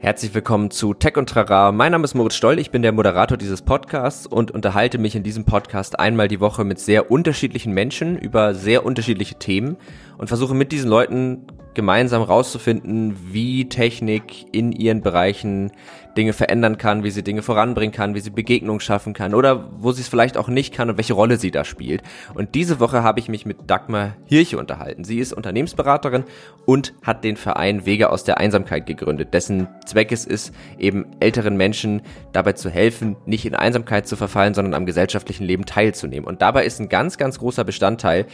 [0.00, 1.72] Herzlich willkommen zu Tech und Trara.
[1.72, 5.24] Mein Name ist Moritz Stoll, ich bin der Moderator dieses Podcasts und unterhalte mich in
[5.24, 9.76] diesem Podcast einmal die Woche mit sehr unterschiedlichen Menschen über sehr unterschiedliche Themen
[10.18, 15.70] und versuche mit diesen Leuten gemeinsam rauszufinden, wie Technik in ihren Bereichen
[16.16, 19.92] Dinge verändern kann, wie sie Dinge voranbringen kann, wie sie Begegnungen schaffen kann oder wo
[19.92, 22.02] sie es vielleicht auch nicht kann und welche Rolle sie da spielt.
[22.34, 25.04] Und diese Woche habe ich mich mit Dagmar Hirche unterhalten.
[25.04, 26.24] Sie ist Unternehmensberaterin
[26.66, 31.56] und hat den Verein Wege aus der Einsamkeit gegründet, dessen Zweck es ist, eben älteren
[31.56, 36.26] Menschen dabei zu helfen, nicht in Einsamkeit zu verfallen, sondern am gesellschaftlichen Leben teilzunehmen.
[36.26, 38.26] Und dabei ist ein ganz, ganz großer Bestandteil,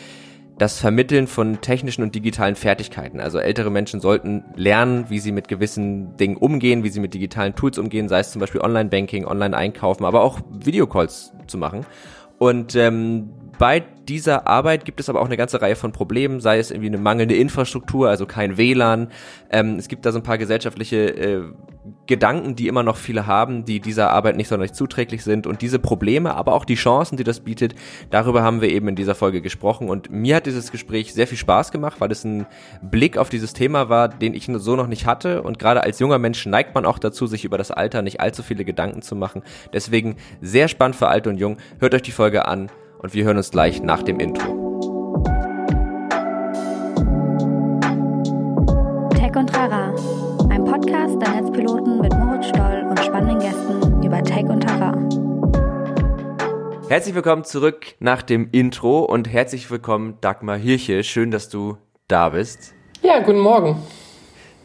[0.58, 3.20] das Vermitteln von technischen und digitalen Fertigkeiten.
[3.20, 7.54] Also ältere Menschen sollten lernen, wie sie mit gewissen Dingen umgehen, wie sie mit digitalen
[7.56, 11.84] Tools umgehen, sei es zum Beispiel Online-Banking, Online-Einkaufen, aber auch Videocalls zu machen.
[12.38, 16.58] Und ähm, bei dieser Arbeit gibt es aber auch eine ganze Reihe von Problemen, sei
[16.58, 19.08] es irgendwie eine mangelnde Infrastruktur, also kein WLAN.
[19.50, 21.42] Ähm, es gibt da so ein paar gesellschaftliche äh,
[22.06, 25.46] Gedanken, die immer noch viele haben, die dieser Arbeit nicht sonderlich zuträglich sind.
[25.46, 27.74] Und diese Probleme, aber auch die Chancen, die das bietet,
[28.10, 29.88] darüber haben wir eben in dieser Folge gesprochen.
[29.88, 32.46] Und mir hat dieses Gespräch sehr viel Spaß gemacht, weil es ein
[32.82, 35.42] Blick auf dieses Thema war, den ich so noch nicht hatte.
[35.42, 38.42] Und gerade als junger Mensch neigt man auch dazu, sich über das Alter nicht allzu
[38.42, 39.42] viele Gedanken zu machen.
[39.72, 41.56] Deswegen sehr spannend für Alt und Jung.
[41.78, 42.70] Hört euch die Folge an
[43.04, 45.22] und wir hören uns gleich nach dem Intro.
[49.10, 49.94] Tech und Rara,
[50.48, 54.96] ein Podcast der Netzpiloten mit Moritz Stoll und spannenden Gästen über Tech und Rara.
[56.88, 61.04] Herzlich willkommen zurück nach dem Intro und herzlich willkommen Dagmar Hirche.
[61.04, 61.76] Schön, dass du
[62.08, 62.72] da bist.
[63.02, 63.82] Ja, guten Morgen.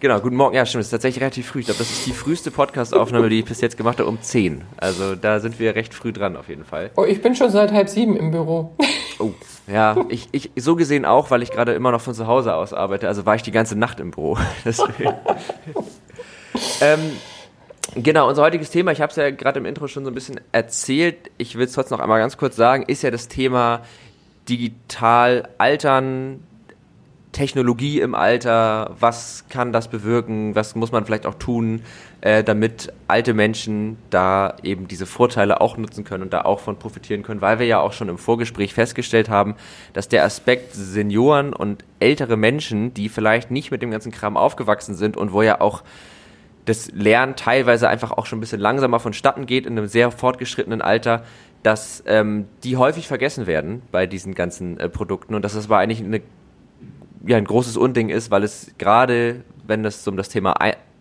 [0.01, 0.55] Genau, guten Morgen.
[0.55, 1.59] Ja, stimmt, es ist tatsächlich relativ früh.
[1.59, 4.61] Ich glaube, das ist die früheste Podcast-Aufnahme, die ich bis jetzt gemacht habe, um 10.
[4.77, 6.91] Also da sind wir recht früh dran auf jeden Fall.
[6.95, 8.73] Oh, ich bin schon seit halb sieben im Büro.
[9.19, 9.31] Oh,
[9.67, 12.71] ja, ich, ich so gesehen auch, weil ich gerade immer noch von zu Hause aus
[12.71, 13.09] arbeite.
[13.09, 14.37] Also war ich die ganze Nacht im Büro.
[16.81, 16.99] ähm,
[17.95, 20.39] Genau, unser heutiges Thema, ich habe es ja gerade im Intro schon so ein bisschen
[20.51, 23.81] erzählt, ich will es trotzdem noch einmal ganz kurz sagen, ist ja das Thema
[24.47, 26.43] digital altern,
[27.39, 31.83] Technologie im Alter, was kann das bewirken, was muss man vielleicht auch tun,
[32.19, 36.77] äh, damit alte Menschen da eben diese Vorteile auch nutzen können und da auch von
[36.77, 39.55] profitieren können, weil wir ja auch schon im Vorgespräch festgestellt haben,
[39.93, 44.95] dass der Aspekt Senioren und ältere Menschen, die vielleicht nicht mit dem ganzen Kram aufgewachsen
[44.95, 45.83] sind und wo ja auch
[46.65, 50.81] das Lernen teilweise einfach auch schon ein bisschen langsamer vonstatten geht in einem sehr fortgeschrittenen
[50.81, 51.23] Alter,
[51.63, 55.79] dass ähm, die häufig vergessen werden bei diesen ganzen äh, Produkten und dass das war
[55.79, 56.21] eigentlich eine
[57.25, 60.55] ja ein großes Unding ist, weil es gerade, wenn es um das Thema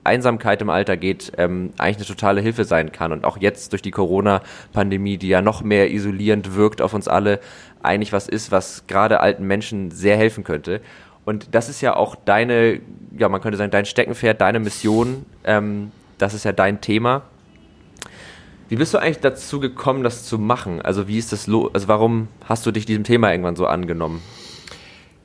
[0.04, 3.12] Einsamkeit im Alter geht, ähm, eigentlich eine totale Hilfe sein kann.
[3.12, 7.40] Und auch jetzt durch die Corona-Pandemie, die ja noch mehr isolierend wirkt auf uns alle,
[7.82, 10.80] eigentlich was ist, was gerade alten Menschen sehr helfen könnte.
[11.24, 12.80] Und das ist ja auch deine,
[13.16, 15.26] ja, man könnte sagen, dein Steckenpferd, deine Mission.
[15.44, 17.22] Ähm, das ist ja dein Thema.
[18.68, 20.82] Wie bist du eigentlich dazu gekommen, das zu machen?
[20.82, 24.22] Also wie ist das also warum hast du dich diesem Thema irgendwann so angenommen?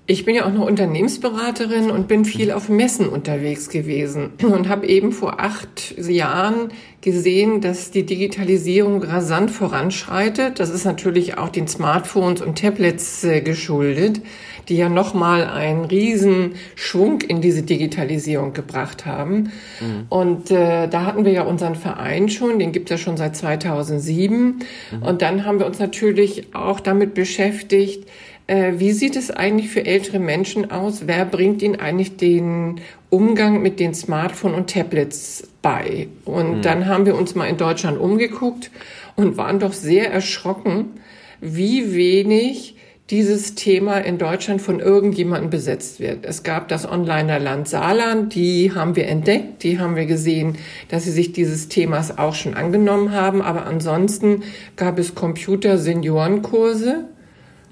[0.05, 4.85] Ich bin ja auch eine Unternehmensberaterin und bin viel auf Messen unterwegs gewesen und habe
[4.85, 10.59] eben vor acht Jahren gesehen, dass die Digitalisierung rasant voranschreitet.
[10.59, 14.21] Das ist natürlich auch den Smartphones und Tablets äh, geschuldet,
[14.67, 19.51] die ja nochmal einen riesen Schwung in diese Digitalisierung gebracht haben.
[19.79, 20.05] Mhm.
[20.09, 23.37] Und äh, da hatten wir ja unseren Verein schon, den gibt es ja schon seit
[23.37, 24.59] 2007.
[24.91, 25.03] Mhm.
[25.03, 28.05] Und dann haben wir uns natürlich auch damit beschäftigt,
[28.47, 31.07] äh, wie sieht es eigentlich für ältere Menschen aus?
[31.07, 36.07] Wer bringt ihnen eigentlich den Umgang mit den Smartphones und Tablets bei?
[36.25, 36.61] Und mhm.
[36.61, 38.71] dann haben wir uns mal in Deutschland umgeguckt
[39.15, 40.91] und waren doch sehr erschrocken,
[41.39, 42.75] wie wenig
[43.09, 46.25] dieses Thema in Deutschland von irgendjemandem besetzt wird.
[46.25, 51.11] Es gab das Onliner-Land Saarland, die haben wir entdeckt, die haben wir gesehen, dass sie
[51.11, 54.43] sich dieses Themas auch schon angenommen haben, aber ansonsten
[54.77, 57.05] gab es Computer-Seniorenkurse,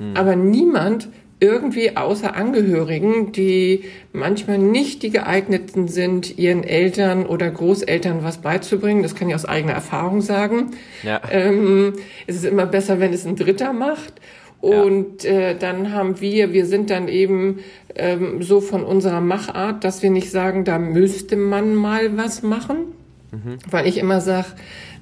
[0.01, 0.17] Mhm.
[0.17, 8.23] Aber niemand irgendwie außer Angehörigen, die manchmal nicht die geeigneten sind, ihren Eltern oder Großeltern
[8.23, 9.02] was beizubringen.
[9.02, 10.72] Das kann ich aus eigener Erfahrung sagen.
[11.02, 11.20] Ja.
[11.31, 11.93] Ähm,
[12.28, 14.14] es ist immer besser, wenn es ein Dritter macht.
[14.59, 15.31] Und ja.
[15.31, 17.59] äh, dann haben wir, wir sind dann eben
[17.96, 22.93] ähm, so von unserer Machart, dass wir nicht sagen, da müsste man mal was machen.
[23.31, 23.59] Mhm.
[23.69, 24.47] Weil ich immer sage,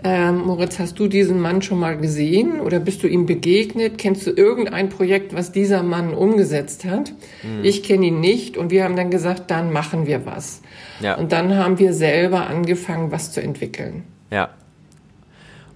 [0.03, 3.97] ähm, Moritz, hast du diesen Mann schon mal gesehen oder bist du ihm begegnet?
[3.97, 7.11] Kennst du irgendein Projekt, was dieser Mann umgesetzt hat?
[7.43, 7.63] Mhm.
[7.63, 10.61] Ich kenne ihn nicht und wir haben dann gesagt, dann machen wir was.
[10.99, 11.15] Ja.
[11.15, 14.03] Und dann haben wir selber angefangen, was zu entwickeln.
[14.31, 14.49] Ja.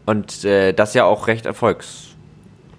[0.06, 2.10] Und äh, das ja auch recht erfolgs,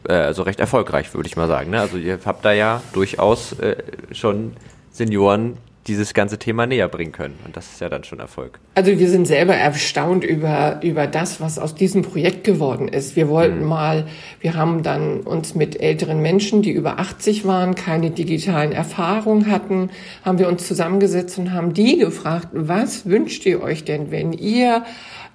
[0.08, 1.70] äh, also recht erfolgreich, würde ich mal sagen.
[1.70, 1.80] Ne?
[1.80, 3.76] Also ihr habt da ja durchaus äh,
[4.12, 4.52] schon
[4.92, 5.56] Senioren
[5.86, 7.38] dieses ganze Thema näher bringen können.
[7.44, 8.58] Und das ist ja dann schon Erfolg.
[8.74, 13.16] Also wir sind selber erstaunt über, über das, was aus diesem Projekt geworden ist.
[13.16, 13.68] Wir wollten mhm.
[13.68, 14.06] mal,
[14.40, 19.90] wir haben dann uns mit älteren Menschen, die über 80 waren, keine digitalen Erfahrungen hatten,
[20.24, 24.84] haben wir uns zusammengesetzt und haben die gefragt, was wünscht ihr euch denn, wenn ihr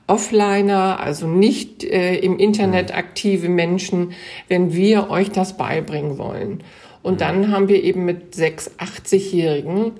[0.08, 2.96] Offliner, also nicht äh, im Internet mhm.
[2.96, 4.14] aktive Menschen,
[4.48, 6.64] wenn wir euch das beibringen wollen.
[7.04, 7.18] Und mhm.
[7.18, 9.92] dann haben wir eben mit sechs 80-Jährigen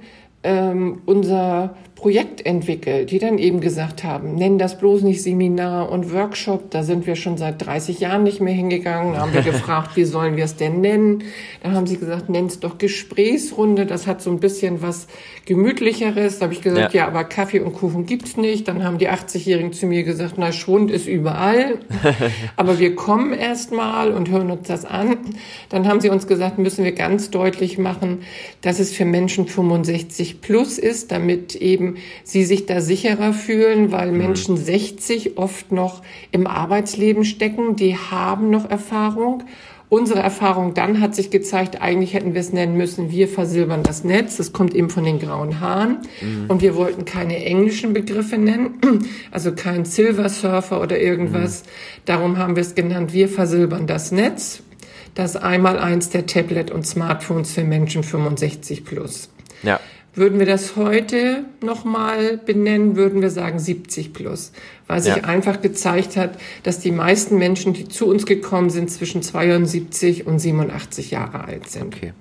[0.44, 6.14] ähm, unser Projekt entwickelt, die dann eben gesagt haben, nenn das bloß nicht Seminar und
[6.14, 6.72] Workshop.
[6.72, 9.16] Da sind wir schon seit 30 Jahren nicht mehr hingegangen.
[9.16, 11.24] Da haben wir gefragt, wie sollen wir es denn nennen?
[11.62, 13.86] Da haben sie gesagt, nenn es doch Gesprächsrunde.
[13.86, 15.08] Das hat so ein bisschen was
[15.44, 16.40] Gemütlicheres.
[16.40, 17.02] Da habe ich gesagt, ja.
[17.02, 18.70] ja, aber Kaffee und Kuchen gibt's nicht.
[18.70, 21.80] Dann haben die 80-Jährigen zu mir gesagt, na, Schwund ist überall.
[22.56, 25.18] aber wir kommen erst mal und hören uns das an.
[25.68, 28.20] Dann haben sie uns gesagt, müssen wir ganz deutlich machen,
[28.62, 31.89] dass es für Menschen 65 plus ist, damit eben
[32.24, 34.18] sie sich da sicherer fühlen, weil mhm.
[34.18, 36.02] Menschen 60 oft noch
[36.32, 39.44] im Arbeitsleben stecken, die haben noch Erfahrung.
[39.90, 44.04] Unsere Erfahrung dann hat sich gezeigt, eigentlich hätten wir es nennen müssen, wir versilbern das
[44.04, 44.38] Netz.
[44.38, 45.98] Das kommt eben von den grauen Haaren.
[46.22, 46.46] Mhm.
[46.48, 48.80] Und wir wollten keine englischen Begriffe nennen,
[49.32, 51.64] also kein Silver Surfer oder irgendwas.
[51.64, 51.68] Mhm.
[52.06, 54.62] Darum haben wir es genannt, wir versilbern das Netz.
[55.16, 59.30] Das einmal eins der Tablet und Smartphones für Menschen 65 plus.
[59.64, 59.80] Ja.
[60.16, 64.52] Würden wir das heute nochmal benennen, würden wir sagen 70 plus,
[64.88, 65.24] weil sich ja.
[65.24, 70.40] einfach gezeigt hat, dass die meisten Menschen, die zu uns gekommen sind, zwischen 72 und
[70.40, 71.96] 87 Jahre alt sind.
[71.96, 72.14] Okay.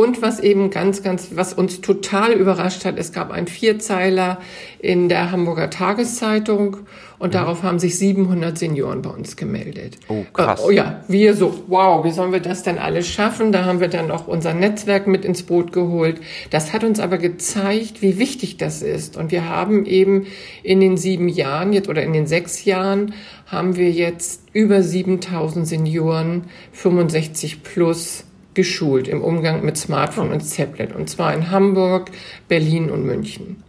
[0.00, 4.38] Und was eben ganz, ganz, was uns total überrascht hat, es gab einen Vierzeiler
[4.78, 6.78] in der Hamburger Tageszeitung
[7.18, 7.32] und mhm.
[7.32, 9.98] darauf haben sich 700 Senioren bei uns gemeldet.
[10.08, 10.60] Oh, krass.
[10.60, 13.52] Äh, oh ja, wir so, wow, wie sollen wir das denn alles schaffen?
[13.52, 16.18] Da haben wir dann auch unser Netzwerk mit ins Boot geholt.
[16.48, 19.18] Das hat uns aber gezeigt, wie wichtig das ist.
[19.18, 20.28] Und wir haben eben
[20.62, 23.12] in den sieben Jahren jetzt oder in den sechs Jahren
[23.44, 28.24] haben wir jetzt über 7000 Senioren 65 plus
[28.54, 30.94] geschult im Umgang mit Smartphone und Tablet.
[30.94, 32.10] Und zwar in Hamburg,
[32.48, 33.62] Berlin und München.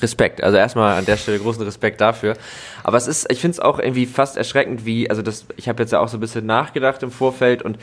[0.00, 0.42] Respekt.
[0.42, 2.36] Also erstmal an der Stelle großen Respekt dafür.
[2.82, 5.82] Aber es ist, ich finde es auch irgendwie fast erschreckend, wie, also das, ich habe
[5.82, 7.78] jetzt ja auch so ein bisschen nachgedacht im Vorfeld und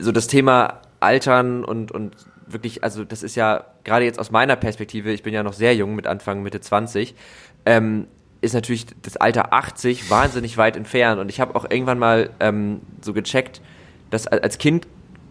[0.00, 2.16] so das Thema Altern und, und
[2.46, 5.74] wirklich, also das ist ja gerade jetzt aus meiner Perspektive, ich bin ja noch sehr
[5.74, 7.14] jung mit Anfang, Mitte 20,
[7.64, 8.08] ähm,
[8.42, 11.20] ist natürlich das Alter 80 wahnsinnig weit entfernt.
[11.20, 13.60] Und ich habe auch irgendwann mal ähm, so gecheckt,
[14.10, 14.86] dass als Kind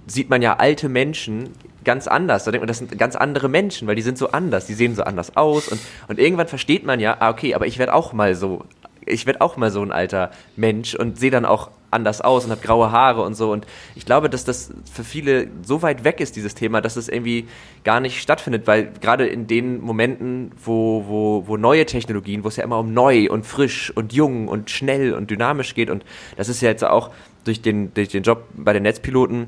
[0.10, 1.50] sieht man ja alte Menschen
[1.84, 2.44] ganz anders.
[2.44, 4.96] Da denkt man, das sind ganz andere Menschen, weil die sind so anders, die sehen
[4.96, 8.14] so anders aus und, und irgendwann versteht man ja, ah, okay, aber ich werde auch
[8.14, 8.66] mal so,
[9.06, 12.52] ich werde auch mal so ein alter Mensch und sehe dann auch anders aus und
[12.52, 13.52] habe graue Haare und so.
[13.52, 13.66] Und
[13.96, 17.48] ich glaube, dass das für viele so weit weg ist, dieses Thema, dass es irgendwie
[17.84, 22.58] gar nicht stattfindet, weil gerade in den Momenten, wo, wo, wo neue Technologien, wo es
[22.58, 26.06] ja immer um neu und frisch und jung und schnell und dynamisch geht, und
[26.38, 27.12] das ist ja jetzt auch
[27.46, 29.48] durch den, durch den Job bei den Netzpiloten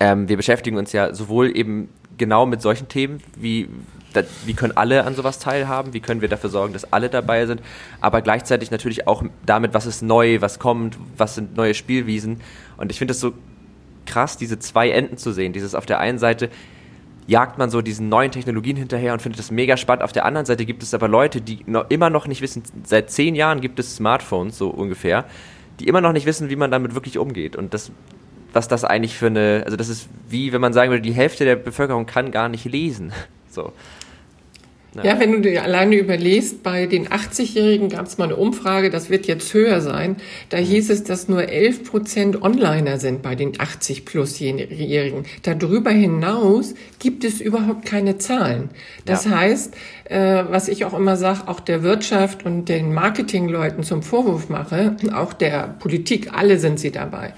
[0.00, 1.88] ähm, wir beschäftigen uns ja sowohl eben
[2.18, 3.68] genau mit solchen Themen, wie,
[4.44, 7.60] wie können alle an sowas teilhaben, wie können wir dafür sorgen, dass alle dabei sind,
[8.00, 12.40] aber gleichzeitig natürlich auch damit, was ist neu, was kommt, was sind neue Spielwiesen.
[12.76, 13.32] Und ich finde es so
[14.06, 15.52] krass, diese zwei Enden zu sehen.
[15.52, 16.48] Dieses auf der einen Seite
[17.26, 20.04] jagt man so diesen neuen Technologien hinterher und findet das mega spannend.
[20.04, 23.10] Auf der anderen Seite gibt es aber Leute, die noch, immer noch nicht wissen, seit
[23.10, 25.24] zehn Jahren gibt es Smartphones, so ungefähr,
[25.80, 27.56] die immer noch nicht wissen, wie man damit wirklich umgeht.
[27.56, 27.90] Und das
[28.56, 31.44] was das eigentlich für eine, also das ist wie, wenn man sagen würde, die Hälfte
[31.44, 33.12] der Bevölkerung kann gar nicht lesen.
[33.48, 33.72] So.
[34.96, 35.04] Ja.
[35.04, 39.08] ja, wenn du dir alleine überlegst, bei den 80-Jährigen gab es mal eine Umfrage, das
[39.08, 40.16] wird jetzt höher sein.
[40.50, 40.64] Da mhm.
[40.64, 45.24] hieß es, dass nur 11 Prozent Onliner sind bei den 80-plus-Jährigen.
[45.42, 48.68] Darüber hinaus gibt es überhaupt keine Zahlen.
[49.06, 49.32] Das ja.
[49.32, 54.50] heißt, äh, was ich auch immer sage, auch der Wirtschaft und den Marketingleuten zum Vorwurf
[54.50, 57.32] mache, auch der Politik, alle sind sie dabei.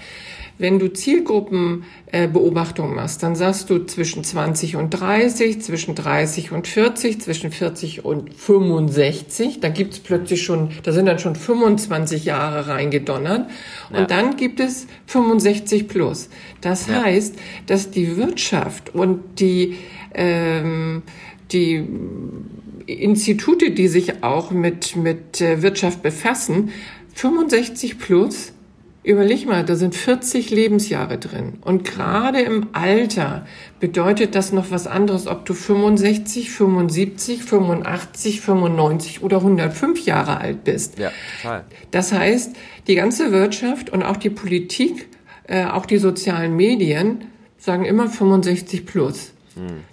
[0.59, 7.21] Wenn du Zielgruppenbeobachtungen machst, dann sagst du zwischen 20 und 30, zwischen 30 und 40,
[7.21, 9.61] zwischen 40 und 65.
[9.61, 13.49] Da gibt's plötzlich schon, da sind dann schon 25 Jahre reingedonnert.
[13.89, 14.05] Und ja.
[14.05, 16.29] dann gibt es 65 plus.
[16.59, 17.03] Das ja.
[17.03, 17.35] heißt,
[17.65, 19.77] dass die Wirtschaft und die,
[20.13, 21.03] ähm,
[21.53, 21.87] die
[22.85, 26.71] Institute, die sich auch mit, mit Wirtschaft befassen,
[27.13, 28.51] 65 plus
[29.09, 31.53] Überleg mal, da sind 40 Lebensjahre drin.
[31.61, 33.43] Und gerade im Alter
[33.79, 40.63] bedeutet das noch was anderes, ob du 65, 75, 85, 95 oder 105 Jahre alt
[40.63, 40.99] bist.
[40.99, 41.11] Ja,
[41.41, 41.63] total.
[41.89, 45.07] Das heißt, die ganze Wirtschaft und auch die Politik,
[45.47, 47.25] äh, auch die sozialen Medien
[47.57, 49.33] sagen immer 65 plus.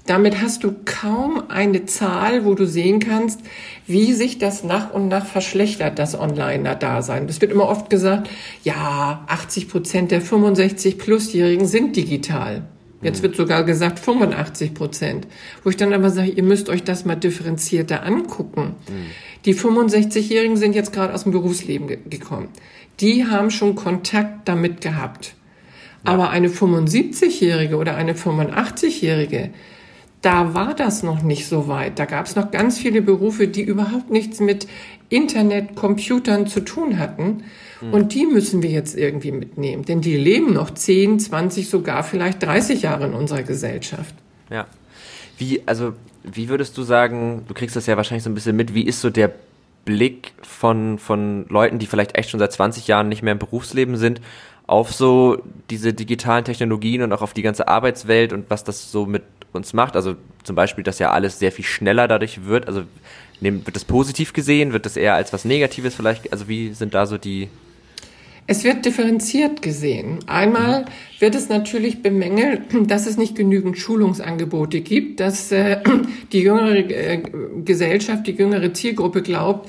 [0.06, 3.40] Damit hast du kaum eine Zahl, wo du sehen kannst,
[3.87, 7.28] wie sich das nach und nach verschlechtert, das Online-Dasein.
[7.28, 8.28] Es wird immer oft gesagt,
[8.64, 12.62] ja, 80 Prozent der 65-Plus-Jährigen sind digital.
[13.02, 15.28] Jetzt wird sogar gesagt 85 Prozent.
[15.62, 18.75] Wo ich dann aber sage, ihr müsst euch das mal differenzierter angucken.
[19.44, 22.49] Die 65-Jährigen sind jetzt gerade aus dem Berufsleben ge gekommen.
[23.00, 25.36] Die haben schon Kontakt damit gehabt.
[26.06, 29.50] Aber eine 75-Jährige oder eine 85-Jährige,
[30.22, 31.98] da war das noch nicht so weit.
[31.98, 34.66] Da gab es noch ganz viele Berufe, die überhaupt nichts mit
[35.08, 37.44] Internet, Computern zu tun hatten.
[37.92, 39.84] Und die müssen wir jetzt irgendwie mitnehmen.
[39.84, 44.14] Denn die leben noch 10, 20, sogar vielleicht 30 Jahre in unserer Gesellschaft.
[44.50, 44.66] Ja.
[45.38, 45.92] Wie, also,
[46.25, 49.00] wie würdest du sagen, du kriegst das ja wahrscheinlich so ein bisschen mit, wie ist
[49.00, 49.32] so der
[49.84, 53.96] Blick von, von Leuten, die vielleicht echt schon seit 20 Jahren nicht mehr im Berufsleben
[53.96, 54.20] sind,
[54.66, 55.38] auf so
[55.70, 59.73] diese digitalen Technologien und auch auf die ganze Arbeitswelt und was das so mit uns
[59.73, 59.96] macht.
[59.96, 62.66] Also zum Beispiel, dass ja alles sehr viel schneller dadurch wird.
[62.66, 62.82] Also
[63.40, 64.73] wird das positiv gesehen?
[64.73, 66.32] Wird das eher als was Negatives vielleicht?
[66.32, 67.49] Also wie sind da so die
[68.49, 70.20] es wird differenziert gesehen.
[70.28, 70.85] Einmal
[71.18, 75.78] wird es natürlich bemängelt, dass es nicht genügend Schulungsangebote gibt, dass äh,
[76.32, 77.23] die jüngere äh,
[77.64, 79.68] Gesellschaft, die jüngere Zielgruppe glaubt,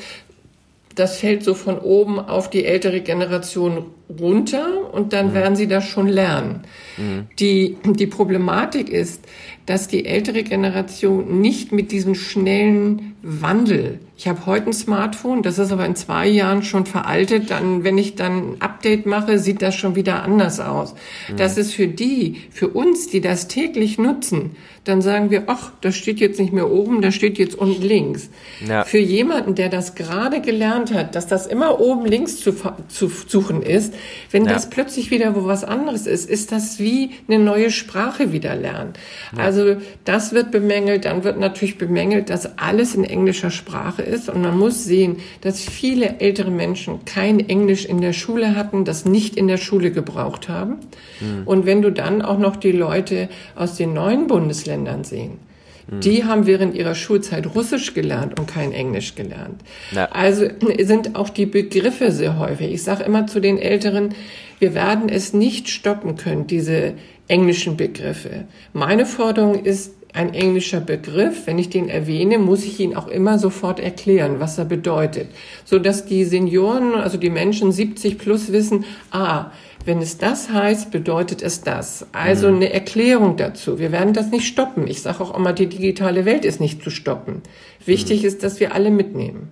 [0.93, 5.33] das fällt so von oben auf die ältere Generation runter und dann mhm.
[5.33, 6.61] werden sie das schon lernen.
[6.97, 7.27] Mhm.
[7.39, 9.23] Die, die Problematik ist,
[9.65, 15.59] dass die ältere Generation nicht mit diesem schnellen Wandel, ich habe heute ein Smartphone, das
[15.59, 19.61] ist aber in zwei Jahren schon veraltet, dann, wenn ich dann ein Update mache, sieht
[19.61, 20.95] das schon wieder anders aus.
[21.29, 21.37] Mhm.
[21.37, 25.95] Das ist für die, für uns, die das täglich nutzen, dann sagen wir, ach, das
[25.97, 28.29] steht jetzt nicht mehr oben, das steht jetzt unten links.
[28.67, 28.85] Ja.
[28.85, 32.53] Für jemanden, der das gerade gelernt hat, dass das immer oben links zu,
[32.87, 33.93] zu suchen ist,
[34.31, 34.53] wenn ja.
[34.53, 38.93] das plötzlich wieder wo was anderes ist, ist das wie eine neue Sprache wieder lernen.
[39.35, 39.43] Ja.
[39.43, 44.41] Also das wird bemängelt, dann wird natürlich bemängelt, dass alles in englischer Sprache ist und
[44.41, 49.35] man muss sehen, dass viele ältere Menschen kein Englisch in der Schule hatten, das nicht
[49.35, 50.77] in der Schule gebraucht haben.
[51.19, 51.43] Mhm.
[51.45, 55.46] Und wenn du dann auch noch die Leute aus den neuen Bundesländern sehen,
[55.89, 59.61] die haben während ihrer Schulzeit Russisch gelernt und kein Englisch gelernt.
[59.91, 60.05] Ja.
[60.11, 60.45] Also
[60.79, 62.71] sind auch die Begriffe sehr häufig.
[62.73, 64.13] Ich sage immer zu den Älteren,
[64.59, 66.93] wir werden es nicht stoppen können, diese
[67.27, 68.45] englischen Begriffe.
[68.73, 73.37] Meine Forderung ist, ein englischer Begriff, wenn ich den erwähne, muss ich ihn auch immer
[73.37, 75.27] sofort erklären, was er bedeutet,
[75.63, 79.51] so dass die Senioren, also die Menschen 70 plus wissen, ah,
[79.87, 82.05] wenn es das heißt, bedeutet es das.
[82.11, 82.57] Also mhm.
[82.57, 83.79] eine Erklärung dazu.
[83.79, 84.85] Wir werden das nicht stoppen.
[84.85, 87.41] Ich sage auch immer, die digitale Welt ist nicht zu stoppen.
[87.85, 88.27] Wichtig mhm.
[88.27, 89.47] ist, dass wir alle mitnehmen.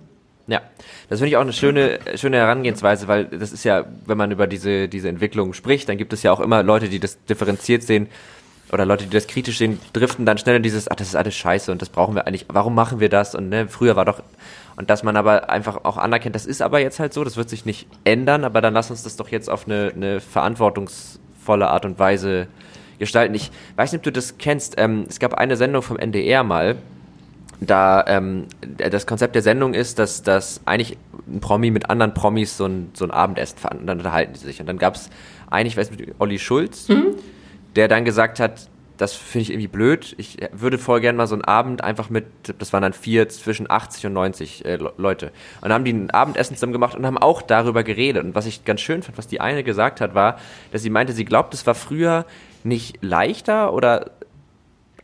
[0.46, 0.60] Ja,
[1.08, 4.46] das finde ich auch eine schöne, schöne Herangehensweise, weil das ist ja, wenn man über
[4.46, 8.06] diese, diese Entwicklung spricht, dann gibt es ja auch immer Leute, die das differenziert sehen
[8.70, 11.34] oder Leute, die das kritisch sehen, driften dann schnell in dieses, ach, das ist alles
[11.34, 13.34] scheiße und das brauchen wir eigentlich, warum machen wir das?
[13.34, 14.22] Und ne, früher war doch
[14.76, 17.48] und dass man aber einfach auch anerkennt, das ist aber jetzt halt so, das wird
[17.48, 21.86] sich nicht ändern, aber dann lass uns das doch jetzt auf eine, eine verantwortungsvolle Art
[21.86, 22.46] und Weise
[22.98, 23.34] gestalten.
[23.34, 24.74] Ich weiß nicht, ob du das kennst.
[24.78, 26.76] Ähm, es gab eine Sendung vom NDR mal,
[27.60, 32.56] da ähm, das Konzept der Sendung ist, dass, dass eigentlich ein Promi mit anderen Promis
[32.56, 34.60] so ein, so ein Abendessen fand und dann unterhalten die sich.
[34.60, 35.08] Und dann gab es
[35.50, 37.16] eigentlich, ich weiß nicht, Olli Schulz, mhm.
[37.76, 40.14] der dann gesagt hat, das finde ich irgendwie blöd.
[40.18, 42.26] Ich würde voll gerne mal so einen Abend einfach mit,
[42.58, 45.26] das waren dann vier, zwischen 80 und 90 äh, Leute.
[45.60, 48.24] Und dann haben die ein Abendessen zusammen gemacht und haben auch darüber geredet.
[48.24, 50.38] Und was ich ganz schön fand, was die eine gesagt hat, war,
[50.72, 52.26] dass sie meinte, sie glaubt, es war früher
[52.64, 54.10] nicht leichter oder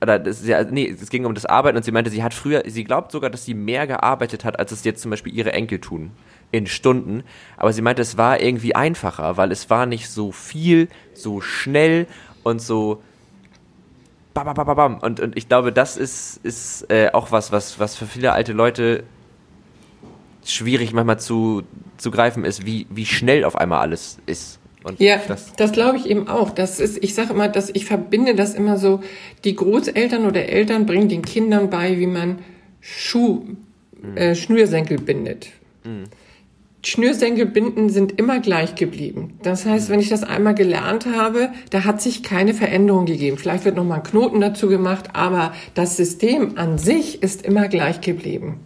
[0.01, 2.65] oder das, ja, nee, es ging um das Arbeiten und sie meinte, sie hat früher,
[2.67, 5.79] sie glaubt sogar, dass sie mehr gearbeitet hat, als es jetzt zum Beispiel ihre Enkel
[5.79, 6.11] tun
[6.51, 7.23] in Stunden.
[7.57, 12.09] Aber sie meinte, es war irgendwie einfacher, weil es war nicht so viel, so schnell
[12.43, 13.01] und so
[14.35, 14.99] bam, bam, bam, bam.
[14.99, 18.53] Und, und ich glaube, das ist, ist äh, auch was, was, was für viele alte
[18.53, 19.05] Leute
[20.45, 21.63] schwierig manchmal zu,
[21.97, 24.59] zu greifen ist, wie, wie schnell auf einmal alles ist.
[24.85, 26.51] Und ja, das, das glaube ich eben auch.
[26.51, 29.01] Das ist, ich sage immer, dass ich verbinde das immer so,
[29.45, 32.41] die Großeltern oder Eltern bringen den Kindern bei, wie man
[32.81, 33.45] Schuh,
[34.01, 34.17] mhm.
[34.17, 35.49] äh, Schnürsenkel bindet.
[35.85, 36.05] Mhm.
[36.85, 39.35] Schnürsenkelbinden sind immer gleich geblieben.
[39.43, 43.39] Das heißt, wenn ich das einmal gelernt habe, da hat sich keine Veränderung gegeben.
[43.39, 48.01] Vielleicht wird nochmal ein Knoten dazu gemacht, aber das System an sich ist immer gleich
[48.01, 48.61] geblieben.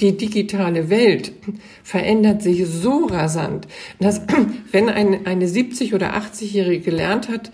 [0.00, 1.32] Die digitale Welt
[1.82, 3.66] verändert sich so rasant,
[3.98, 4.22] dass
[4.70, 7.50] wenn eine, eine 70- oder 80-Jährige gelernt hat,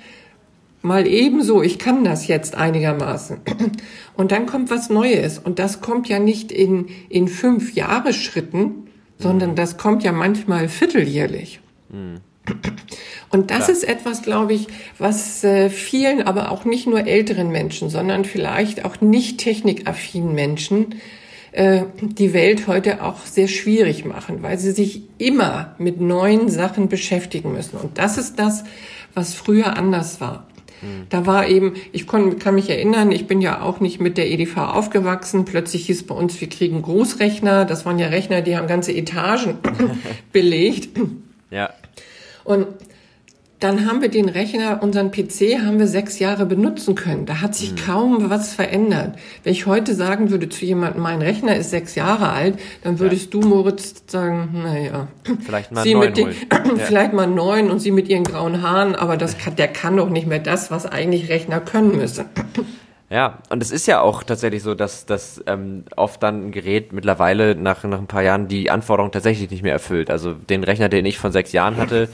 [0.82, 3.38] mal ebenso, ich kann das jetzt einigermaßen.
[4.16, 5.38] Und dann kommt was Neues.
[5.38, 8.87] Und das kommt ja nicht in, in fünf Jahresschritten,
[9.18, 11.60] sondern das kommt ja manchmal vierteljährlich.
[11.90, 12.20] Mhm.
[13.30, 13.74] Und das ja.
[13.74, 18.84] ist etwas, glaube ich, was äh, vielen, aber auch nicht nur älteren Menschen, sondern vielleicht
[18.84, 20.94] auch nicht technikaffinen Menschen
[21.52, 26.88] äh, die Welt heute auch sehr schwierig machen, weil sie sich immer mit neuen Sachen
[26.88, 27.76] beschäftigen müssen.
[27.76, 28.64] Und das ist das,
[29.14, 30.46] was früher anders war.
[31.08, 34.30] Da war eben, ich kann, kann mich erinnern, ich bin ja auch nicht mit der
[34.30, 35.44] EDV aufgewachsen.
[35.44, 37.64] Plötzlich hieß bei uns, wir kriegen Großrechner.
[37.64, 39.58] Das waren ja Rechner, die haben ganze Etagen
[40.32, 40.90] belegt.
[41.50, 41.70] Ja.
[42.44, 42.66] Und
[43.60, 47.26] dann haben wir den Rechner, unseren PC haben wir sechs Jahre benutzen können.
[47.26, 47.76] Da hat sich mhm.
[47.76, 49.18] kaum was verändert.
[49.42, 53.34] Wenn ich heute sagen würde zu jemandem, mein Rechner ist sechs Jahre alt, dann würdest
[53.34, 53.40] ja.
[53.40, 55.08] du, Moritz, sagen, naja,
[55.44, 56.28] vielleicht mal sie neun den,
[56.76, 60.08] vielleicht mal neun und sie mit ihren grauen Haaren, aber das kann, der kann doch
[60.08, 62.26] nicht mehr das, was eigentlich Rechner können müssen.
[63.10, 66.92] Ja, und es ist ja auch tatsächlich so, dass, dass ähm, oft dann ein Gerät
[66.92, 70.10] mittlerweile nach, nach ein paar Jahren die Anforderungen tatsächlich nicht mehr erfüllt.
[70.10, 72.10] Also den Rechner, den ich von sechs Jahren hatte,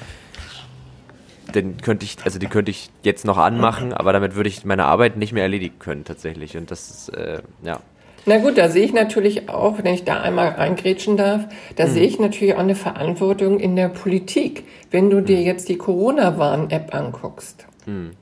[1.54, 4.84] den könnte ich, also die könnte ich jetzt noch anmachen, aber damit würde ich meine
[4.84, 6.56] Arbeit nicht mehr erledigen können tatsächlich.
[6.56, 7.80] Und das ist, äh, ja.
[8.26, 11.46] Na gut, da sehe ich natürlich auch, wenn ich da einmal reingrätschen darf,
[11.76, 11.90] da mhm.
[11.90, 14.64] sehe ich natürlich auch eine Verantwortung in der Politik.
[14.90, 15.44] Wenn du dir mhm.
[15.44, 17.66] jetzt die Corona-Warn-App anguckst.
[17.86, 18.12] Mhm.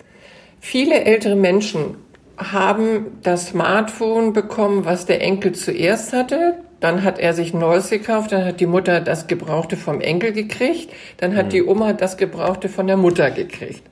[0.61, 1.97] Viele ältere Menschen
[2.37, 6.55] haben das Smartphone bekommen, was der Enkel zuerst hatte.
[6.83, 10.33] Dann hat er sich ein neues gekauft, dann hat die Mutter das Gebrauchte vom Enkel
[10.33, 11.51] gekriegt, dann hat mhm.
[11.51, 13.83] die Oma das Gebrauchte von der Mutter gekriegt.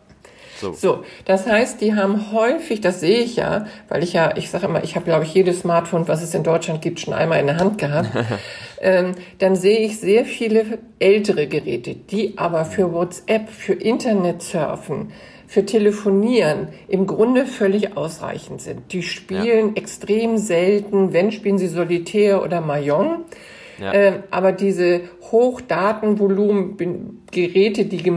[0.60, 0.72] So.
[0.72, 4.66] so, das heißt, die haben häufig, das sehe ich ja, weil ich ja, ich sage
[4.66, 7.46] immer, ich habe, glaube ich, jedes Smartphone, was es in Deutschland gibt, schon einmal in
[7.46, 8.10] der Hand gehabt.
[8.80, 15.12] ähm, dann sehe ich sehr viele ältere Geräte, die aber für WhatsApp, für Internetsurfen,
[15.50, 18.92] für Telefonieren im Grunde völlig ausreichend sind.
[18.92, 19.74] Die spielen ja.
[19.74, 23.24] extrem selten, wenn spielen sie Solitär oder Mahjong.
[23.80, 23.92] Ja.
[23.92, 25.00] Äh, aber diese
[25.32, 28.12] Hochdatenvolumen-Geräte, die ge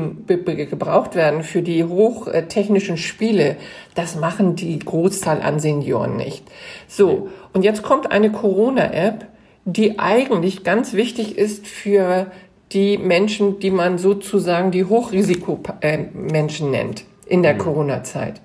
[0.67, 3.55] gebraucht werden für die hochtechnischen Spiele,
[3.95, 6.43] das machen die Großzahl an Senioren nicht.
[6.87, 9.25] So, und jetzt kommt eine Corona-App,
[9.65, 12.27] die eigentlich ganz wichtig ist für
[12.73, 17.57] die Menschen, die man sozusagen die Hochrisikomenschen nennt in der mhm.
[17.57, 18.41] Corona-Zeit.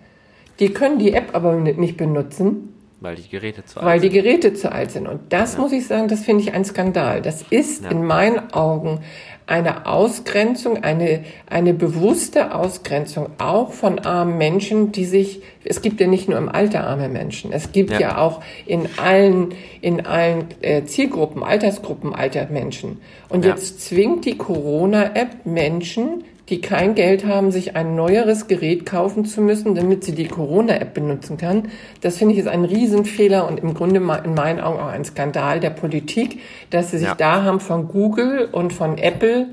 [0.60, 2.74] Die können die App aber nicht benutzen.
[3.00, 5.06] Weil die Geräte zu alt Weil die Geräte zu alt sind.
[5.06, 5.60] Und das ja.
[5.60, 7.20] muss ich sagen, das finde ich ein Skandal.
[7.20, 7.90] Das ist ja.
[7.90, 9.00] in meinen Augen
[9.46, 16.06] eine Ausgrenzung, eine, eine bewusste Ausgrenzung auch von armen Menschen, die sich, es gibt ja
[16.06, 20.46] nicht nur im Alter arme Menschen, es gibt ja, ja auch in allen, in allen
[20.60, 23.00] äh, Zielgruppen, Altersgruppen alter Menschen.
[23.28, 29.24] Und jetzt zwingt die Corona-App Menschen, die kein Geld haben, sich ein neueres Gerät kaufen
[29.24, 31.68] zu müssen, damit sie die Corona-App benutzen kann.
[32.00, 35.60] Das finde ich ist ein Riesenfehler und im Grunde in meinen Augen auch ein Skandal
[35.60, 37.14] der Politik, dass sie sich ja.
[37.14, 39.48] da haben von Google und von Apple,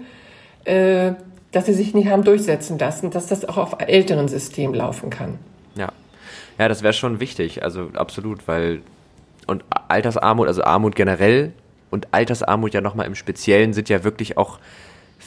[0.63, 1.13] äh,
[1.51, 5.37] dass sie sich nicht haben durchsetzen lassen, dass das auch auf älteren Systemen laufen kann.
[5.75, 5.89] Ja,
[6.57, 8.81] ja, das wäre schon wichtig, also absolut, weil
[9.47, 11.51] und Altersarmut, also Armut generell
[11.91, 14.59] und Altersarmut ja nochmal im Speziellen sind ja wirklich auch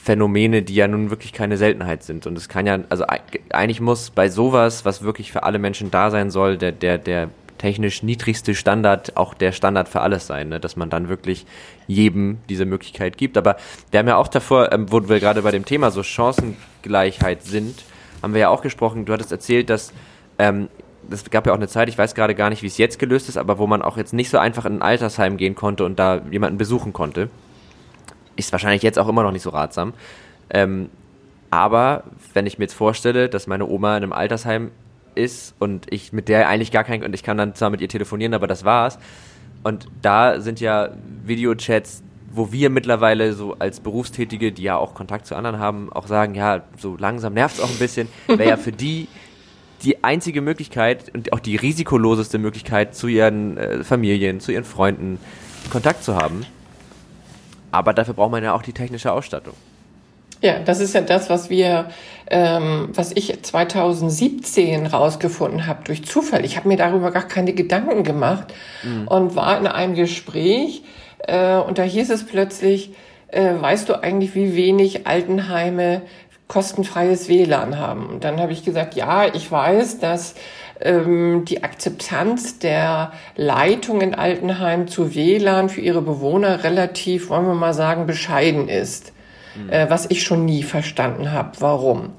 [0.09, 2.27] Phänomene, die ja nun wirklich keine Seltenheit sind.
[2.27, 3.05] Und es kann ja, also
[3.51, 7.29] eigentlich muss bei sowas, was wirklich für alle Menschen da sein soll, der, der, der
[7.59, 10.61] technisch niedrigste Standard auch der Standard für alles sein, ne?
[10.61, 11.45] dass man dann wirklich
[11.89, 13.37] jedem diese Möglichkeit gibt.
[13.37, 13.59] Aber
[13.91, 17.85] wir haben ja auch davor, ähm, wo wir gerade bei dem Thema so Chancengleichheit sind,
[18.23, 19.93] haben wir ja auch gesprochen, du hattest erzählt, dass
[20.39, 20.71] ähm,
[21.11, 23.29] es gab ja auch eine Zeit, ich weiß gerade gar nicht, wie es jetzt gelöst
[23.29, 25.99] ist, aber wo man auch jetzt nicht so einfach in ein Altersheim gehen konnte und
[25.99, 27.29] da jemanden besuchen konnte.
[28.39, 29.93] Ist wahrscheinlich jetzt auch immer noch nicht so ratsam.
[30.49, 30.89] Ähm,
[31.51, 34.71] aber wenn ich mir jetzt vorstelle, dass meine Oma in einem Altersheim
[35.15, 37.89] ist und ich mit der eigentlich gar kein, und ich kann dann zwar mit ihr
[37.89, 38.99] telefonieren, aber das war's.
[39.65, 40.91] Und da sind ja
[41.25, 46.07] Videochats, wo wir mittlerweile so als Berufstätige, die ja auch Kontakt zu anderen haben, auch
[46.07, 49.09] sagen, ja, so langsam nervt es auch ein bisschen, wäre ja für die
[49.83, 55.19] die einzige Möglichkeit und auch die risikoloseste Möglichkeit, zu ihren äh, Familien, zu ihren Freunden
[55.71, 56.45] Kontakt zu haben.
[57.71, 59.55] Aber dafür braucht man ja auch die technische Ausstattung.
[60.41, 61.89] Ja, das ist ja das, was wir,
[62.31, 66.45] ähm, was ich 2017 rausgefunden habe durch Zufall.
[66.45, 68.55] Ich habe mir darüber gar keine Gedanken gemacht
[68.85, 69.09] mhm.
[69.09, 70.85] und war in einem Gespräch
[71.27, 72.93] äh, und da hieß es plötzlich,
[73.29, 76.03] äh, weißt du eigentlich, wie wenig Altenheime
[76.47, 78.07] kostenfreies WLAN haben?
[78.07, 80.35] Und dann habe ich gesagt, ja, ich weiß, dass
[80.81, 87.55] ähm, die Akzeptanz der Leitung in Altenheim zu WLAN für ihre Bewohner relativ, wollen wir
[87.55, 89.13] mal sagen, bescheiden ist.
[89.57, 89.71] Mhm.
[89.71, 92.11] Äh, was ich schon nie verstanden habe, warum.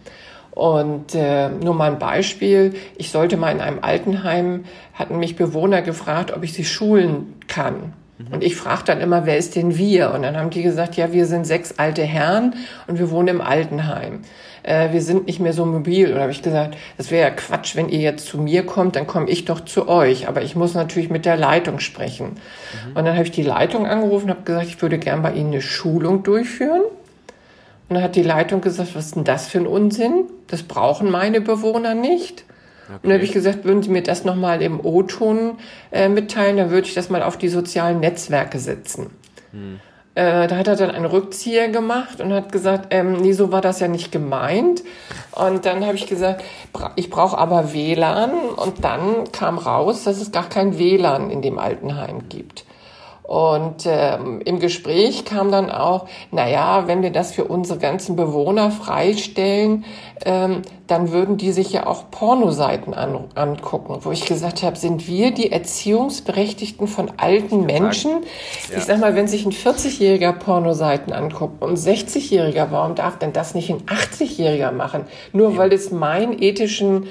[0.51, 2.73] Und äh, nur mal ein Beispiel.
[2.97, 7.93] Ich sollte mal in einem Altenheim, hatten mich Bewohner gefragt, ob ich sie schulen kann.
[8.19, 8.33] Mhm.
[8.33, 10.11] Und ich frage dann immer, wer ist denn wir?
[10.13, 12.55] Und dann haben die gesagt, ja, wir sind sechs alte Herren
[12.87, 14.21] und wir wohnen im Altenheim.
[14.63, 16.13] Äh, wir sind nicht mehr so mobil.
[16.13, 19.07] Und habe ich gesagt, das wäre ja Quatsch, wenn ihr jetzt zu mir kommt, dann
[19.07, 20.27] komme ich doch zu euch.
[20.27, 22.31] Aber ich muss natürlich mit der Leitung sprechen.
[22.31, 22.97] Mhm.
[22.97, 25.53] Und dann habe ich die Leitung angerufen und habe gesagt, ich würde gern bei Ihnen
[25.53, 26.83] eine Schulung durchführen.
[27.87, 30.25] Und dann hat die Leitung gesagt, was ist denn das für ein Unsinn?
[30.47, 32.43] Das brauchen meine Bewohner nicht.
[32.89, 32.95] Okay.
[32.95, 35.59] Und dann habe ich gesagt, würden Sie mir das nochmal im O-Ton
[35.91, 39.11] äh, mitteilen, dann würde ich das mal auf die sozialen Netzwerke setzen.
[39.51, 39.79] Hm.
[40.15, 43.61] Äh, da hat er dann einen Rückzieher gemacht und hat gesagt, ähm, nee, so war
[43.61, 44.83] das ja nicht gemeint.
[45.31, 46.43] Und dann habe ich gesagt,
[46.95, 48.31] ich brauche aber WLAN.
[48.31, 52.65] Und dann kam raus, dass es gar kein WLAN in dem Altenheim gibt.
[53.29, 58.15] Und ähm, im Gespräch kam dann auch, na ja, wenn wir das für unsere ganzen
[58.15, 59.85] Bewohner freistellen,
[60.25, 65.07] ähm, dann würden die sich ja auch Pornoseiten an, angucken, wo ich gesagt habe, sind
[65.07, 68.11] wir die Erziehungsberechtigten von alten Menschen?
[68.71, 68.77] Ja.
[68.77, 73.33] Ich sag mal, wenn sich ein 40-jähriger Pornoseiten anguckt und ein 60-jähriger, warum darf denn
[73.33, 75.05] das nicht ein 80-jähriger machen?
[75.31, 75.57] Nur ja.
[75.57, 77.07] weil es meinen ethischen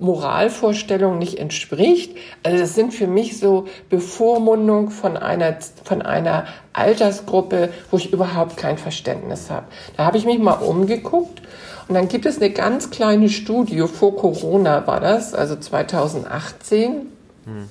[0.00, 2.16] Moralvorstellungen nicht entspricht.
[2.42, 8.56] Also das sind für mich so Bevormundung von einer, von einer Altersgruppe, wo ich überhaupt
[8.56, 9.66] kein Verständnis habe.
[9.96, 11.42] Da habe ich mich mal umgeguckt
[11.88, 17.06] und dann gibt es eine ganz kleine Studie, vor Corona war das, also 2018.
[17.44, 17.68] Hm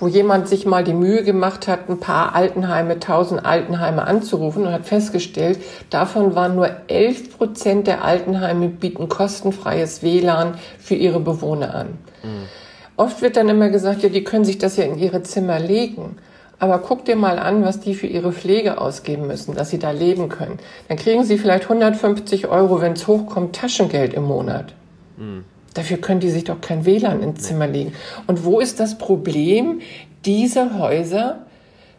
[0.00, 4.72] wo jemand sich mal die Mühe gemacht hat, ein paar Altenheime, tausend Altenheime anzurufen und
[4.72, 11.74] hat festgestellt, davon waren nur 11 Prozent der Altenheime bieten kostenfreies WLAN für ihre Bewohner
[11.74, 11.86] an.
[12.22, 12.48] Mhm.
[12.96, 16.16] Oft wird dann immer gesagt, ja, die können sich das ja in ihre Zimmer legen.
[16.58, 19.90] Aber guck dir mal an, was die für ihre Pflege ausgeben müssen, dass sie da
[19.90, 20.58] leben können.
[20.88, 24.74] Dann kriegen sie vielleicht 150 Euro, wenn es hochkommt, Taschengeld im Monat.
[25.16, 25.44] Mhm.
[25.74, 27.92] Dafür können die sich doch kein WLAN ins Zimmer legen.
[28.28, 29.80] Und wo ist das Problem,
[30.24, 31.40] diese Häuser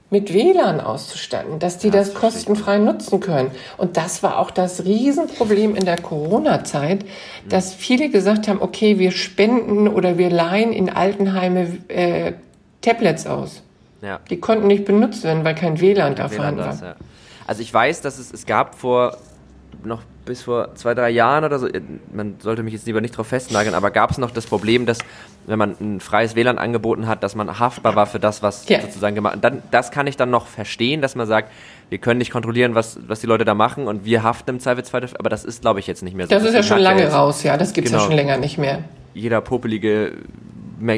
[0.10, 3.52] mit WLAN auszustatten, dass die das, das kostenfrei nutzen können.
[3.78, 7.50] Und das war auch das Riesenproblem in der Corona-Zeit, mhm.
[7.50, 12.34] dass viele gesagt haben, okay, wir spenden oder wir leihen in Altenheime äh,
[12.82, 13.64] Tablets aus.
[14.01, 14.19] Ja.
[14.29, 16.75] Die konnten nicht benutzt werden, weil kein WLAN da vorhanden war.
[16.81, 16.95] Ja.
[17.47, 19.17] Also ich weiß, dass es, es gab vor
[19.84, 21.67] noch bis vor zwei, drei Jahren oder so,
[22.12, 24.99] man sollte mich jetzt lieber nicht drauf festnageln, aber gab es noch das Problem, dass
[25.45, 28.81] wenn man ein freies WLAN angeboten hat, dass man haftbar war für das, was ja.
[28.81, 31.51] sozusagen gemacht dann Das kann ich dann noch verstehen, dass man sagt,
[31.89, 35.01] wir können nicht kontrollieren, was, was die Leute da machen und wir haften im Zweifelsfall
[35.01, 36.34] dafür, aber das ist, glaube ich, jetzt nicht mehr so.
[36.34, 38.58] Das ist ja schon lange raus, ja, das gibt es genau, ja schon länger nicht
[38.58, 38.79] mehr.
[39.13, 40.13] Jeder popelige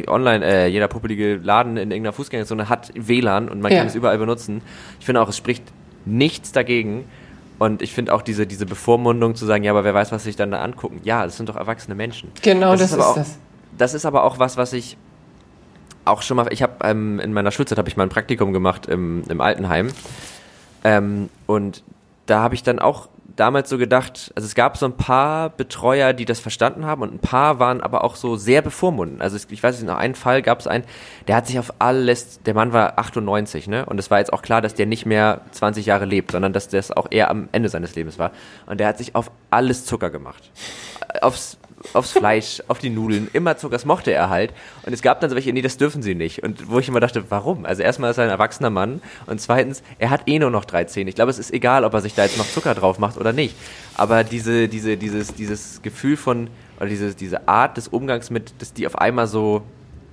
[0.07, 3.79] online, äh, jeder popelige Laden in irgendeiner Fußgängerzone hat WLAN und man ja.
[3.79, 4.61] kann es überall benutzen.
[4.99, 5.63] Ich finde auch, es spricht
[6.05, 7.05] nichts dagegen,
[7.59, 10.35] und ich finde auch diese, diese Bevormundung zu sagen, ja, aber wer weiß, was sich
[10.35, 11.01] dann da angucken.
[11.03, 12.31] Ja, das sind doch erwachsene Menschen.
[12.41, 13.39] Genau, das, das ist, ist auch, das.
[13.77, 14.97] Das ist aber auch was, was ich
[16.05, 18.85] auch schon mal, ich habe ähm, in meiner Schulzeit habe ich mal ein Praktikum gemacht
[18.85, 19.89] im, im Altenheim.
[20.83, 21.83] Ähm, und
[22.27, 26.11] da habe ich dann auch damals so gedacht, also es gab so ein paar Betreuer,
[26.11, 29.21] die das verstanden haben und ein paar waren aber auch so sehr bevormunden.
[29.21, 30.83] Also ich weiß nicht, noch einen Fall gab es einen,
[31.27, 33.85] der hat sich auf alles, der Mann war 98, ne?
[33.85, 36.67] Und es war jetzt auch klar, dass der nicht mehr 20 Jahre lebt, sondern dass
[36.67, 38.31] das auch eher am Ende seines Lebens war.
[38.65, 40.51] Und der hat sich auf alles Zucker gemacht.
[41.21, 41.57] Aufs
[41.93, 44.53] aufs Fleisch, auf die Nudeln, immer Zucker, das mochte er halt.
[44.85, 46.43] Und es gab dann so welche, nee, das dürfen sie nicht.
[46.43, 47.65] Und wo ich immer dachte, warum?
[47.65, 51.07] Also erstmal ist er ein erwachsener Mann und zweitens, er hat eh nur noch 13.
[51.07, 53.33] Ich glaube, es ist egal, ob er sich da jetzt noch Zucker drauf macht oder
[53.33, 53.55] nicht.
[53.95, 58.73] Aber diese, diese, dieses, dieses Gefühl von, oder diese, diese Art des Umgangs mit, dass
[58.73, 59.63] die auf einmal so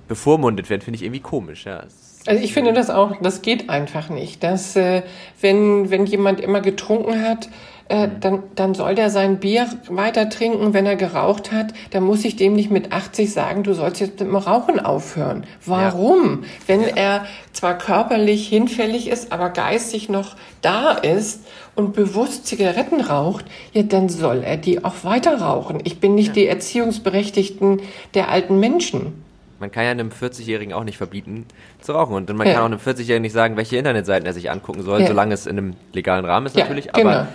[0.07, 1.83] bevormundet werden, finde ich irgendwie komisch, ja.
[2.27, 4.43] Also ich finde das auch, das geht einfach nicht.
[4.43, 5.03] Dass äh,
[5.41, 7.49] wenn, wenn jemand immer getrunken hat,
[7.87, 11.67] äh, dann, dann soll der sein Bier weiter trinken, wenn er geraucht hat.
[11.91, 15.45] Dann muss ich dem nicht mit 80 sagen, du sollst jetzt mit dem Rauchen aufhören.
[15.65, 16.41] Warum?
[16.41, 16.47] Ja.
[16.65, 16.87] Wenn ja.
[16.95, 21.45] er zwar körperlich hinfällig ist, aber geistig noch da ist
[21.75, 25.79] und bewusst Zigaretten raucht, ja, dann soll er die auch weiter rauchen.
[25.83, 26.33] Ich bin nicht ja.
[26.33, 27.81] die Erziehungsberechtigten
[28.15, 29.23] der alten Menschen.
[29.59, 31.45] Man kann ja einem 40-Jährigen auch nicht verbieten
[31.81, 32.15] zu rauchen.
[32.15, 35.33] Und man kann auch einem 40-Jährigen nicht sagen, welche Internetseiten er sich angucken soll, solange
[35.35, 36.91] es in einem legalen Rahmen ist natürlich.
[36.91, 37.09] Genau.
[37.09, 37.27] Aber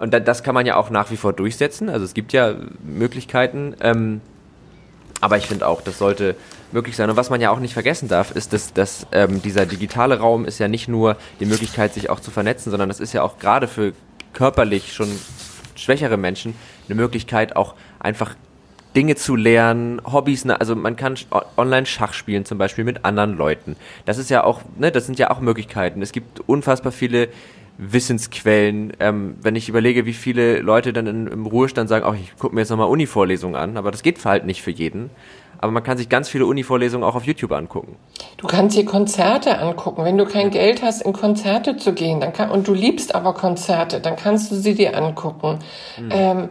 [0.00, 1.90] und das kann man ja auch nach wie vor durchsetzen.
[1.90, 3.76] Also es gibt ja Möglichkeiten.
[3.80, 4.22] Ähm,
[5.20, 6.34] aber ich finde auch, das sollte
[6.72, 7.10] möglich sein.
[7.10, 10.46] Und was man ja auch nicht vergessen darf, ist, dass, dass ähm, dieser digitale Raum
[10.46, 13.38] ist ja nicht nur die Möglichkeit, sich auch zu vernetzen, sondern das ist ja auch
[13.38, 13.92] gerade für
[14.32, 15.10] körperlich schon
[15.74, 16.54] schwächere Menschen
[16.88, 18.34] eine Möglichkeit, auch einfach
[18.96, 21.14] Dinge zu lernen, Hobbys, ne, also man kann
[21.56, 23.76] online Schach spielen zum Beispiel mit anderen Leuten.
[24.04, 26.02] Das ist ja auch, ne, das sind ja auch Möglichkeiten.
[26.02, 27.28] Es gibt unfassbar viele
[27.80, 28.92] Wissensquellen.
[29.00, 32.54] Ähm, wenn ich überlege, wie viele Leute dann in, im Ruhestand sagen, ach, ich gucke
[32.54, 35.10] mir jetzt nochmal Uni-Vorlesungen an, aber das geht halt nicht für jeden.
[35.58, 37.96] aber man kann sich ganz viele Uni-Vorlesungen auch auf YouTube angucken.
[38.36, 40.04] Du kannst dir Konzerte angucken.
[40.04, 43.34] Wenn du kein Geld hast, in Konzerte zu gehen, dann kann, und du liebst aber
[43.34, 45.58] Konzerte, dann kannst du sie dir angucken.
[45.98, 46.08] Mhm.
[46.10, 46.48] Ähm,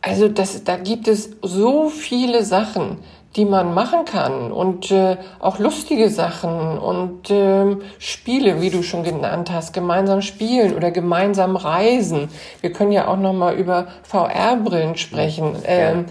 [0.00, 2.98] also das, da gibt es so viele Sachen,
[3.36, 9.04] die man machen kann und äh, auch lustige Sachen und äh, Spiele, wie du schon
[9.04, 12.28] genannt hast, gemeinsam spielen oder gemeinsam reisen.
[12.60, 15.56] Wir können ja auch noch mal über VR-Brillen sprechen.
[15.64, 16.06] Ähm,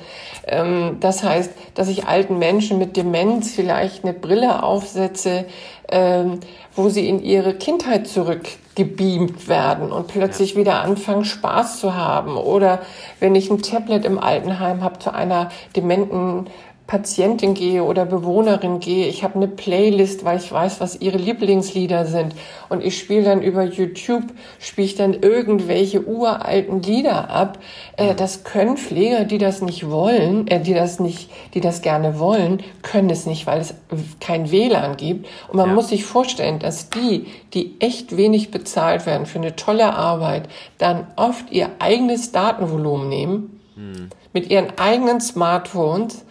[0.48, 5.46] ähm, das heißt, dass ich alten Menschen mit Demenz vielleicht eine Brille aufsetze,
[5.92, 6.40] ähm,
[6.76, 10.62] wo sie in ihre Kindheit zurückgebeamt werden und plötzlich ja.
[10.62, 12.38] wieder anfangen, Spaß zu haben.
[12.38, 12.80] Oder
[13.20, 16.48] wenn ich ein Tablet im Altenheim habe zu einer dementen
[16.91, 22.06] Patientin gehe oder Bewohnerin gehe, ich habe eine Playlist, weil ich weiß, was ihre Lieblingslieder
[22.06, 22.36] sind
[22.67, 24.25] und ich spiele dann über YouTube,
[24.60, 27.60] spiele ich dann irgendwelche uralten Lieder ab.
[27.95, 32.19] Äh, das können Pfleger, die das nicht wollen, äh, die das nicht, die das gerne
[32.19, 33.73] wollen, können es nicht, weil es
[34.19, 35.30] kein WLAN gibt.
[35.47, 35.75] Und man ja.
[35.75, 41.08] muss sich vorstellen, dass die, die echt wenig bezahlt werden für eine tolle Arbeit, dann
[41.15, 44.10] oft ihr eigenes Datenvolumen nehmen, hm.
[44.34, 46.25] mit ihren eigenen Smartphones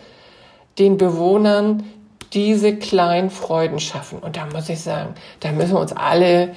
[0.79, 1.85] den Bewohnern
[2.33, 4.21] diese kleinen Freuden schaffen.
[4.21, 6.55] Und da muss ich sagen, da müssen wir uns alle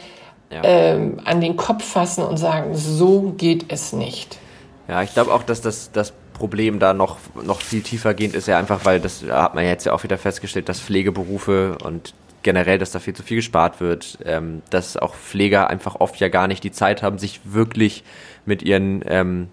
[0.52, 0.62] ja.
[0.64, 4.38] ähm, an den Kopf fassen und sagen, so geht es nicht.
[4.88, 8.48] Ja, ich glaube auch, dass das, das Problem da noch, noch viel tiefer gehend ist,
[8.48, 12.78] ja einfach, weil das hat man jetzt ja auch wieder festgestellt, dass Pflegeberufe und generell,
[12.78, 16.48] dass da viel zu viel gespart wird, ähm, dass auch Pfleger einfach oft ja gar
[16.48, 18.04] nicht die Zeit haben, sich wirklich
[18.46, 19.50] mit ihren ähm,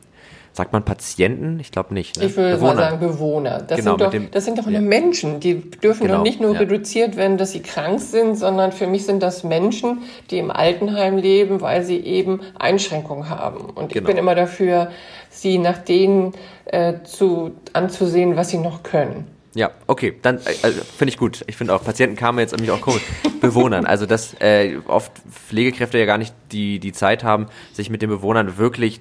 [0.52, 1.58] sagt man Patienten?
[1.60, 2.18] Ich glaube nicht.
[2.18, 2.26] Ne?
[2.26, 3.62] Ich würde mal sagen Bewohner.
[3.62, 4.80] Das, genau, sind doch, dem, das sind doch ja.
[4.80, 5.40] Menschen.
[5.40, 6.60] Die dürfen genau, doch nicht nur ja.
[6.60, 11.16] reduziert werden, dass sie krank sind, sondern für mich sind das Menschen, die im Altenheim
[11.16, 13.60] leben, weil sie eben Einschränkungen haben.
[13.60, 13.94] Und genau.
[13.94, 14.90] ich bin immer dafür,
[15.30, 16.32] sie nach denen
[16.66, 19.26] äh, zu, anzusehen, was sie noch können.
[19.54, 21.42] Ja, okay, dann äh, also, finde ich gut.
[21.46, 23.02] Ich finde auch, Patienten kamen jetzt nämlich auch komisch.
[23.40, 28.02] Bewohnern, also dass äh, oft Pflegekräfte ja gar nicht die, die Zeit haben, sich mit
[28.02, 29.00] den Bewohnern wirklich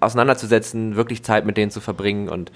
[0.00, 2.52] auseinanderzusetzen, wirklich Zeit mit denen zu verbringen und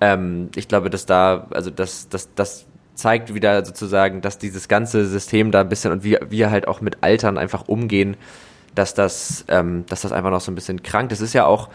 [0.00, 5.06] ähm, ich glaube, dass da, also das, das, das zeigt wieder sozusagen, dass dieses ganze
[5.06, 8.16] System da ein bisschen und wie wir halt auch mit Altern einfach umgehen,
[8.74, 11.10] dass das, ähm, dass das einfach noch so ein bisschen krank.
[11.10, 11.68] Das ist ja auch,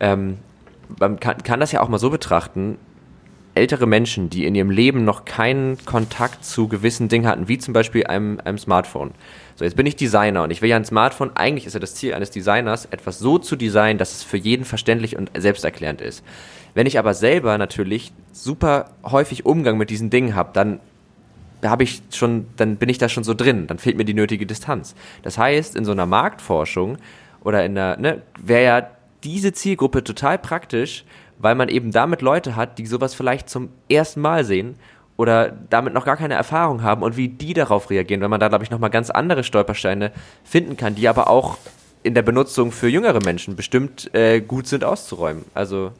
[0.00, 0.38] ähm,
[0.98, 2.78] man kann, kann das ja auch mal so betrachten,
[3.54, 7.74] ältere Menschen, die in ihrem Leben noch keinen Kontakt zu gewissen Dingen hatten, wie zum
[7.74, 9.12] Beispiel einem, einem Smartphone,
[9.56, 11.94] so, jetzt bin ich Designer und ich will ja ein Smartphone, eigentlich ist ja das
[11.94, 16.24] Ziel eines Designers, etwas so zu designen, dass es für jeden verständlich und selbsterklärend ist.
[16.74, 20.80] Wenn ich aber selber natürlich super häufig Umgang mit diesen Dingen habe, dann
[21.62, 24.46] habe ich schon, dann bin ich da schon so drin, dann fehlt mir die nötige
[24.46, 24.94] Distanz.
[25.22, 26.96] Das heißt, in so einer Marktforschung
[27.44, 28.90] oder in einer, ne, wäre ja
[29.22, 31.04] diese Zielgruppe total praktisch,
[31.42, 34.76] weil man eben damit Leute hat, die sowas vielleicht zum ersten Mal sehen
[35.16, 38.48] oder damit noch gar keine Erfahrung haben und wie die darauf reagieren, wenn man da,
[38.48, 40.12] glaube ich, nochmal ganz andere Stolpersteine
[40.44, 41.58] finden kann, die aber auch
[42.04, 45.44] in der Benutzung für jüngere Menschen bestimmt äh, gut sind auszuräumen.
[45.52, 45.90] Also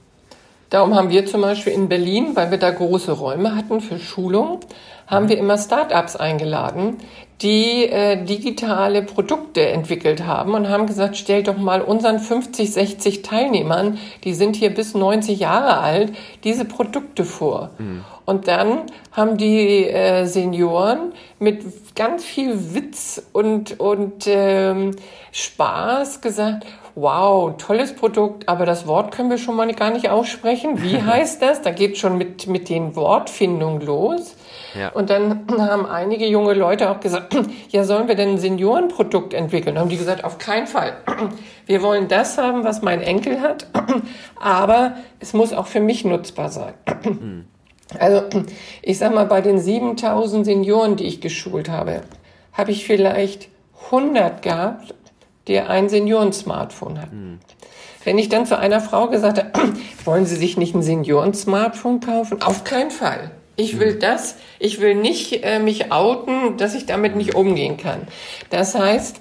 [0.70, 4.60] Darum haben wir zum Beispiel in Berlin, weil wir da große Räume hatten für Schulung,
[5.06, 6.96] haben wir immer Startups eingeladen,
[7.42, 13.22] die äh, digitale Produkte entwickelt haben und haben gesagt, stellt doch mal unseren 50, 60
[13.22, 16.12] Teilnehmern, die sind hier bis 90 Jahre alt,
[16.44, 17.70] diese Produkte vor.
[17.78, 18.04] Mhm.
[18.24, 24.92] Und dann haben die äh, Senioren mit ganz viel Witz und, und ähm,
[25.32, 30.82] Spaß gesagt, wow, tolles Produkt, aber das Wort können wir schon mal gar nicht aussprechen.
[30.82, 31.62] Wie heißt das?
[31.62, 34.36] Da geht schon mit, mit den Wortfindungen los.
[34.78, 34.90] Ja.
[34.90, 37.36] Und dann haben einige junge Leute auch gesagt,
[37.70, 39.78] ja, sollen wir denn ein Seniorenprodukt entwickeln?
[39.78, 40.94] Haben die gesagt, auf keinen Fall.
[41.66, 43.66] Wir wollen das haben, was mein Enkel hat,
[44.40, 46.74] aber es muss auch für mich nutzbar sein.
[47.02, 47.44] Hm.
[47.98, 48.22] Also,
[48.80, 52.02] ich sag mal, bei den 7000 Senioren, die ich geschult habe,
[52.52, 53.48] habe ich vielleicht
[53.86, 54.94] 100 gehabt,
[55.46, 57.10] die ein Senioren-Smartphone hatten.
[57.10, 57.38] Hm.
[58.04, 59.52] Wenn ich dann zu einer Frau gesagt habe,
[60.04, 62.42] wollen Sie sich nicht ein Senioren-Smartphone kaufen?
[62.42, 63.30] Auf keinen Fall.
[63.62, 64.00] Ich will hm.
[64.00, 68.08] das, ich will nicht äh, mich outen, dass ich damit nicht umgehen kann.
[68.50, 69.20] Das heißt,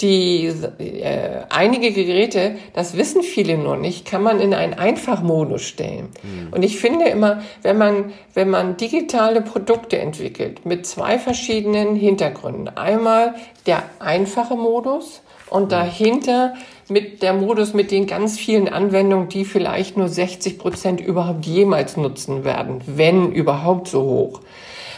[0.00, 6.08] die äh, einige Geräte, das wissen viele nur nicht, kann man in einen Einfachmodus stellen.
[6.22, 6.52] Mhm.
[6.52, 12.68] Und ich finde immer, wenn man wenn man digitale Produkte entwickelt mit zwei verschiedenen Hintergründen,
[12.76, 13.34] einmal
[13.66, 16.54] der einfache Modus und dahinter
[16.88, 21.96] mit der Modus mit den ganz vielen Anwendungen, die vielleicht nur 60 Prozent überhaupt jemals
[21.96, 24.40] nutzen werden, wenn überhaupt so hoch.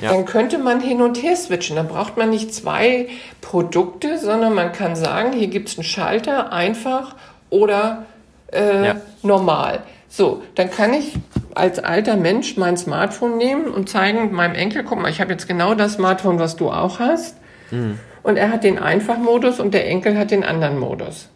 [0.01, 0.13] Ja.
[0.13, 1.77] Dann könnte man hin und her switchen.
[1.77, 3.09] Dann braucht man nicht zwei
[3.41, 7.17] Produkte, sondern man kann sagen, hier gibt es einen Schalter, einfach
[7.51, 8.05] oder
[8.53, 8.97] äh, ja.
[9.23, 9.81] normal.
[10.09, 11.15] So, dann kann ich
[11.55, 15.49] als alter Mensch mein Smartphone nehmen und zeigen meinem Enkel, guck mal, ich habe jetzt
[15.49, 17.37] genau das Smartphone, was du auch hast.
[17.71, 17.99] Mhm.
[18.29, 21.31] Und er hat den Einfachmodus und der Enkel hat den anderen Modus.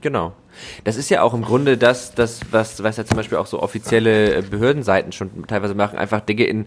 [0.00, 0.32] Genau.
[0.84, 3.60] Das ist ja auch im Grunde das, das was, was ja zum Beispiel auch so
[3.62, 6.64] offizielle Behördenseiten schon teilweise machen, einfach Dinge in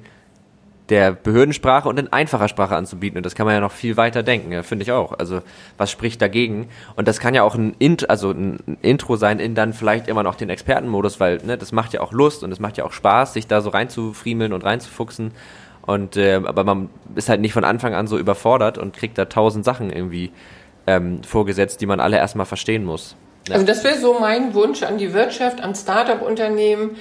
[0.89, 3.17] der Behördensprache und in einfacher Sprache anzubieten.
[3.17, 5.17] Und das kann man ja noch viel weiter denken, finde ich auch.
[5.17, 5.41] Also
[5.79, 6.67] was spricht dagegen?
[6.95, 10.21] Und das kann ja auch ein, Int also ein Intro sein in dann vielleicht immer
[10.21, 12.91] noch den Expertenmodus, weil ne, das macht ja auch Lust und es macht ja auch
[12.91, 15.31] Spaß, sich da so reinzufriemeln und reinzufuchsen.
[15.85, 19.25] Und äh, aber man ist halt nicht von Anfang an so überfordert und kriegt da
[19.25, 20.31] tausend Sachen irgendwie
[20.87, 23.15] ähm, vorgesetzt, die man alle erstmal verstehen muss.
[23.47, 23.55] Ja.
[23.55, 26.91] Also das wäre so mein Wunsch an die Wirtschaft, an Start-up-Unternehmen,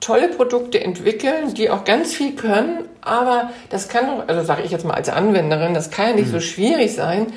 [0.00, 4.70] tolle Produkte entwickeln, die auch ganz viel können, aber das kann doch, also sage ich
[4.70, 6.32] jetzt mal als Anwenderin, das kann ja nicht mhm.
[6.32, 7.28] so schwierig sein,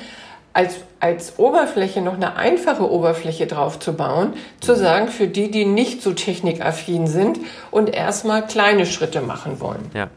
[0.52, 4.76] als, als Oberfläche noch eine einfache Oberfläche drauf zu bauen, zu mhm.
[4.76, 7.38] sagen, für die, die nicht so technikaffin sind
[7.70, 9.90] und erstmal kleine Schritte machen wollen.
[9.94, 10.08] Ja.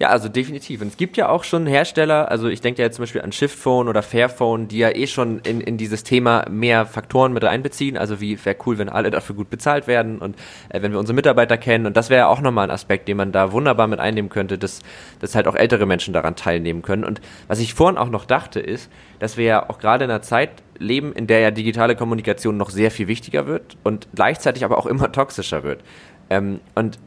[0.00, 0.80] Ja, also definitiv.
[0.80, 3.30] Und es gibt ja auch schon Hersteller, also ich denke ja jetzt zum Beispiel an
[3.30, 7.96] Shiftphone oder Fairphone, die ja eh schon in, in dieses Thema mehr Faktoren mit einbeziehen.
[7.96, 10.36] Also wie wäre cool, wenn alle dafür gut bezahlt werden und
[10.68, 11.86] äh, wenn wir unsere Mitarbeiter kennen.
[11.86, 14.58] Und das wäre ja auch nochmal ein Aspekt, den man da wunderbar mit einnehmen könnte,
[14.58, 14.80] dass,
[15.20, 17.04] dass halt auch ältere Menschen daran teilnehmen können.
[17.04, 20.22] Und was ich vorhin auch noch dachte, ist, dass wir ja auch gerade in einer
[20.22, 24.76] Zeit leben, in der ja digitale Kommunikation noch sehr viel wichtiger wird und gleichzeitig aber
[24.76, 25.82] auch immer toxischer wird.
[26.30, 26.98] Ähm, und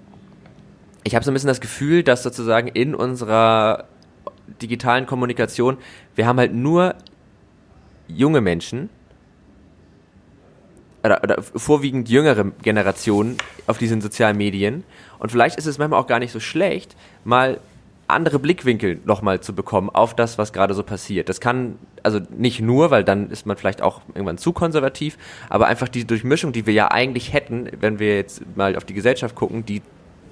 [1.07, 3.85] ich habe so ein bisschen das Gefühl, dass sozusagen in unserer
[4.61, 5.77] digitalen Kommunikation,
[6.15, 6.95] wir haben halt nur
[8.07, 8.89] junge Menschen
[11.03, 14.83] oder, oder vorwiegend jüngere Generationen auf diesen sozialen Medien.
[15.19, 17.59] Und vielleicht ist es manchmal auch gar nicht so schlecht, mal
[18.09, 21.27] andere Blickwinkel nochmal zu bekommen auf das, was gerade so passiert.
[21.29, 25.17] Das kann, also nicht nur, weil dann ist man vielleicht auch irgendwann zu konservativ,
[25.49, 28.93] aber einfach die Durchmischung, die wir ja eigentlich hätten, wenn wir jetzt mal auf die
[28.93, 29.81] Gesellschaft gucken, die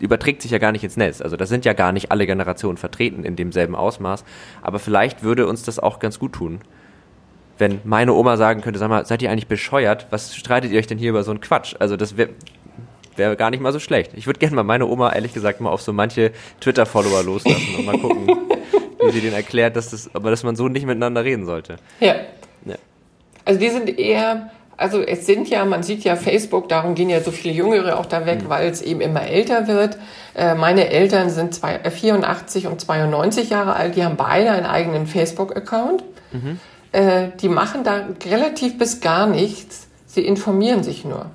[0.06, 1.22] überträgt sich ja gar nicht ins Netz.
[1.22, 4.24] Also da sind ja gar nicht alle Generationen vertreten in demselben Ausmaß.
[4.62, 6.62] Aber vielleicht würde uns das auch ganz gut tun.
[7.58, 10.08] Wenn meine Oma sagen könnte, sag mal, seid ihr eigentlich bescheuert?
[10.10, 11.76] Was streitet ihr euch denn hier über so einen Quatsch?
[11.80, 12.30] Also das wäre
[13.16, 14.12] wär gar nicht mal so schlecht.
[14.16, 17.86] Ich würde gerne mal meine Oma, ehrlich gesagt, mal auf so manche Twitter-Follower loslassen und
[17.86, 18.28] mal gucken,
[19.06, 21.78] wie sie denen erklärt, dass das, aber dass man so nicht miteinander reden sollte.
[22.00, 22.16] Ja.
[22.66, 22.76] ja.
[23.46, 27.22] Also die sind eher also es sind ja, man sieht ja Facebook, darum gehen ja
[27.22, 28.50] so viele Jüngere auch da weg, mhm.
[28.50, 29.98] weil es eben immer älter wird.
[30.36, 34.66] Äh, meine Eltern sind zwei, 84 äh, und 92 Jahre alt, die haben beide einen
[34.66, 36.04] eigenen Facebook-Account.
[36.32, 36.60] Mhm.
[36.92, 39.88] Äh, die machen da relativ bis gar nichts.
[40.08, 41.28] Sie informieren sich nur.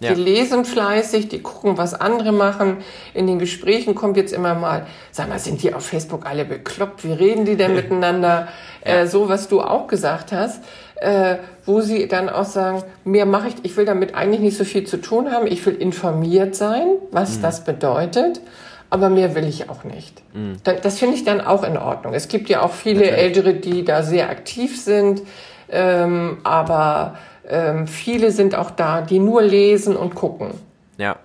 [0.00, 0.12] Ja.
[0.12, 2.78] Die lesen fleißig, die gucken, was andere machen.
[3.14, 7.04] In den Gesprächen kommt jetzt immer mal, sag mal, sind die auf Facebook alle bekloppt?
[7.04, 8.48] Wie reden die denn miteinander?
[8.84, 8.92] Ja.
[8.92, 10.62] Äh, so, was du auch gesagt hast
[11.00, 14.64] äh, wo sie dann auch sagen, mehr mache ich, ich will damit eigentlich nicht so
[14.64, 17.42] viel zu tun haben, ich will informiert sein, was mhm.
[17.42, 18.40] das bedeutet,
[18.88, 20.22] aber mehr will ich auch nicht.
[20.34, 20.56] Mhm.
[20.64, 22.14] Das, das finde ich dann auch in Ordnung.
[22.14, 23.20] Es gibt ja auch viele Natürlich.
[23.20, 25.22] Ältere, die da sehr aktiv sind,
[25.68, 30.52] ähm, aber ähm, viele sind auch da, die nur lesen und gucken.
[30.98, 31.16] Ja.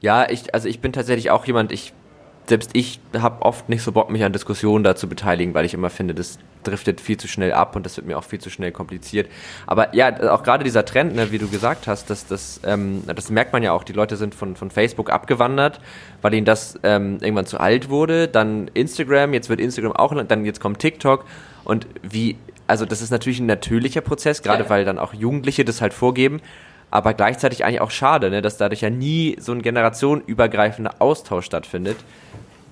[0.00, 1.92] Ja, ich, also ich bin tatsächlich auch jemand, ich
[2.46, 5.74] selbst ich habe oft nicht so Bock, mich an Diskussionen da zu beteiligen, weil ich
[5.74, 8.50] immer finde, das driftet viel zu schnell ab und das wird mir auch viel zu
[8.50, 9.30] schnell kompliziert.
[9.66, 13.30] Aber ja, auch gerade dieser Trend, ne, wie du gesagt hast, das, das, ähm, das
[13.30, 15.80] merkt man ja auch, die Leute sind von, von Facebook abgewandert,
[16.22, 18.28] weil ihnen das ähm, irgendwann zu alt wurde.
[18.28, 21.24] Dann Instagram, jetzt wird Instagram auch, dann jetzt kommt TikTok
[21.64, 25.80] und wie, also das ist natürlich ein natürlicher Prozess, gerade weil dann auch Jugendliche das
[25.80, 26.40] halt vorgeben
[26.90, 31.96] aber gleichzeitig eigentlich auch schade, ne, dass dadurch ja nie so ein generationenübergreifender Austausch stattfindet.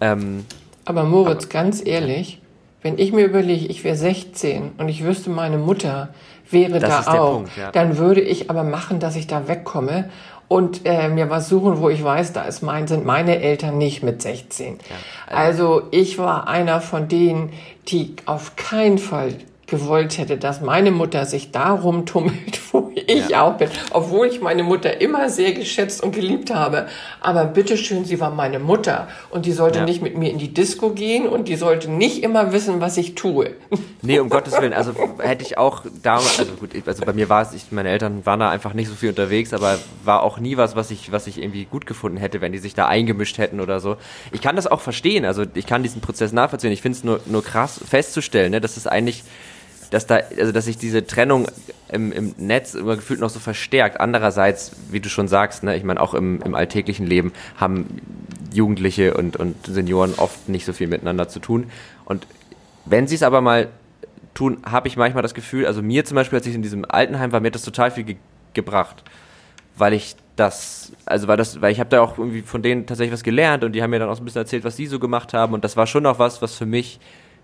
[0.00, 0.44] Ähm,
[0.84, 2.40] aber Moritz, aber, ganz ehrlich,
[2.82, 6.10] wenn ich mir überlege, ich wäre 16 und ich wüsste, meine Mutter
[6.50, 7.70] wäre da auch, Punkt, ja.
[7.72, 10.08] dann würde ich aber machen, dass ich da wegkomme
[10.48, 14.02] und äh, mir was suchen, wo ich weiß, da ist mein, sind meine Eltern nicht
[14.02, 14.74] mit 16.
[14.74, 14.80] Ja,
[15.26, 17.52] also, also ich war einer von denen,
[17.88, 19.34] die auf keinen Fall
[19.68, 23.42] gewollt hätte, dass meine Mutter sich darum tummelt, wo ich ja.
[23.42, 26.88] auch bin, obwohl ich meine Mutter immer sehr geschätzt und geliebt habe.
[27.20, 29.84] Aber bitteschön, sie war meine Mutter und die sollte ja.
[29.84, 33.14] nicht mit mir in die Disco gehen und die sollte nicht immer wissen, was ich
[33.14, 33.50] tue.
[34.00, 34.72] Nee, um Gottes Willen.
[34.72, 38.24] Also hätte ich auch damals, also gut, also bei mir war es, ich, meine Eltern
[38.24, 41.26] waren da einfach nicht so viel unterwegs, aber war auch nie was, was ich, was
[41.26, 43.96] ich irgendwie gut gefunden hätte, wenn die sich da eingemischt hätten oder so.
[44.30, 46.70] Ich kann das auch verstehen, also ich kann diesen Prozess nachvollziehen.
[46.70, 49.24] Ich finde es nur, nur krass festzustellen, ne, dass es eigentlich
[49.90, 51.46] dass da, also dass sich diese Trennung
[51.90, 54.00] im, im Netz immer gefühlt noch so verstärkt.
[54.00, 58.00] Andererseits, wie du schon sagst, ne, ich meine, auch im, im alltäglichen Leben haben
[58.52, 61.70] Jugendliche und, und Senioren oft nicht so viel miteinander zu tun.
[62.04, 62.26] Und
[62.84, 63.68] wenn sie es aber mal
[64.34, 67.32] tun, habe ich manchmal das Gefühl, also mir zum Beispiel, als ich in diesem Altenheim
[67.32, 68.16] war, mir hat das total viel ge
[68.54, 69.04] gebracht,
[69.76, 73.12] weil ich das, also war das, weil ich habe da auch irgendwie von denen tatsächlich
[73.12, 74.98] was gelernt und die haben mir dann auch so ein bisschen erzählt, was die so
[74.98, 76.98] gemacht haben und das war schon noch was, was für mich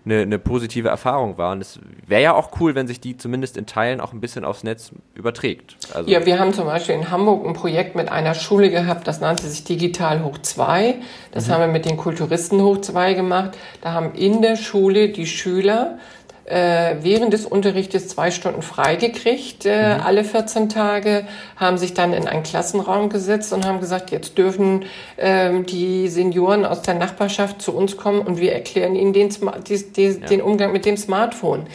[0.05, 1.52] eine, eine positive Erfahrung war.
[1.52, 4.44] Und es wäre ja auch cool, wenn sich die zumindest in Teilen auch ein bisschen
[4.44, 5.76] aufs Netz überträgt.
[5.94, 9.20] Also ja, wir haben zum Beispiel in Hamburg ein Projekt mit einer Schule gehabt, das
[9.20, 10.96] nannte sich Digital Hoch 2.
[11.32, 11.52] Das mhm.
[11.52, 13.57] haben wir mit den Kulturisten Hoch 2 gemacht.
[13.80, 15.98] Da haben in der Schule die Schüler
[16.45, 20.03] äh, während des Unterrichtes zwei Stunden freigekriegt, äh, mhm.
[20.03, 21.26] alle 14 Tage,
[21.57, 24.84] haben sich dann in einen Klassenraum gesetzt und haben gesagt, jetzt dürfen
[25.16, 29.30] äh, die Senioren aus der Nachbarschaft zu uns kommen und wir erklären ihnen den,
[29.66, 30.14] die, die, ja.
[30.26, 31.66] den Umgang mit dem Smartphone.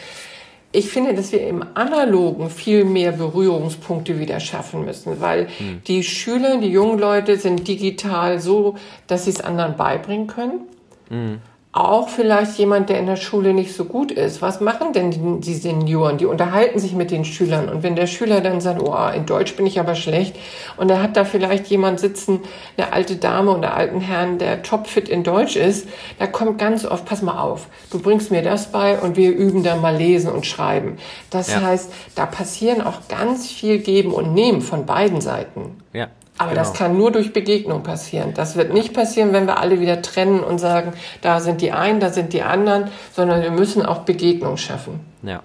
[0.72, 5.82] Ich finde, dass wir im Analogen viel mehr Berührungspunkte wieder schaffen müssen, weil mhm.
[5.88, 8.76] die Schüler, die jungen Leute sind digital so,
[9.08, 10.60] dass sie es anderen beibringen können.
[11.08, 11.40] Mhm
[11.72, 14.42] auch vielleicht jemand, der in der Schule nicht so gut ist.
[14.42, 16.18] Was machen denn die Senioren?
[16.18, 17.68] Die unterhalten sich mit den Schülern.
[17.68, 20.34] Und wenn der Schüler dann sagt, oh, in Deutsch bin ich aber schlecht,
[20.78, 22.40] und er hat da vielleicht jemand sitzen,
[22.76, 27.04] eine alte Dame oder alten Herrn, der topfit in Deutsch ist, da kommt ganz oft,
[27.04, 30.46] pass mal auf, du bringst mir das bei und wir üben dann mal lesen und
[30.46, 30.96] schreiben.
[31.30, 31.62] Das ja.
[31.62, 35.80] heißt, da passieren auch ganz viel Geben und Nehmen von beiden Seiten.
[35.92, 36.08] Ja.
[36.40, 36.62] Aber genau.
[36.62, 38.32] das kann nur durch Begegnung passieren.
[38.32, 42.00] Das wird nicht passieren, wenn wir alle wieder trennen und sagen, da sind die einen,
[42.00, 45.00] da sind die anderen, sondern wir müssen auch Begegnung schaffen.
[45.22, 45.42] Ja.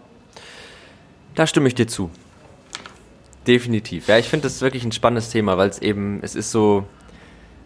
[1.35, 2.11] Da stimme ich dir zu.
[3.45, 4.07] Definitiv.
[4.07, 6.85] Ja, ich finde das wirklich ein spannendes Thema, weil es eben, es ist so,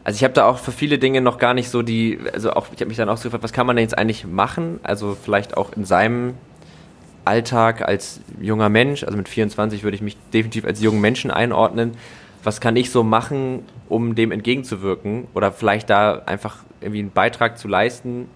[0.03, 2.69] also ich habe da auch für viele Dinge noch gar nicht so die, also auch,
[2.73, 4.79] ich habe mich dann auch so gefragt, was kann man denn jetzt eigentlich machen?
[4.81, 6.33] Also vielleicht auch in seinem
[7.25, 11.95] Alltag als junger Mensch, also mit 24 würde ich mich definitiv als jungen Menschen einordnen
[12.43, 17.57] was kann ich so machen, um dem entgegenzuwirken oder vielleicht da einfach irgendwie einen Beitrag
[17.57, 18.29] zu leisten?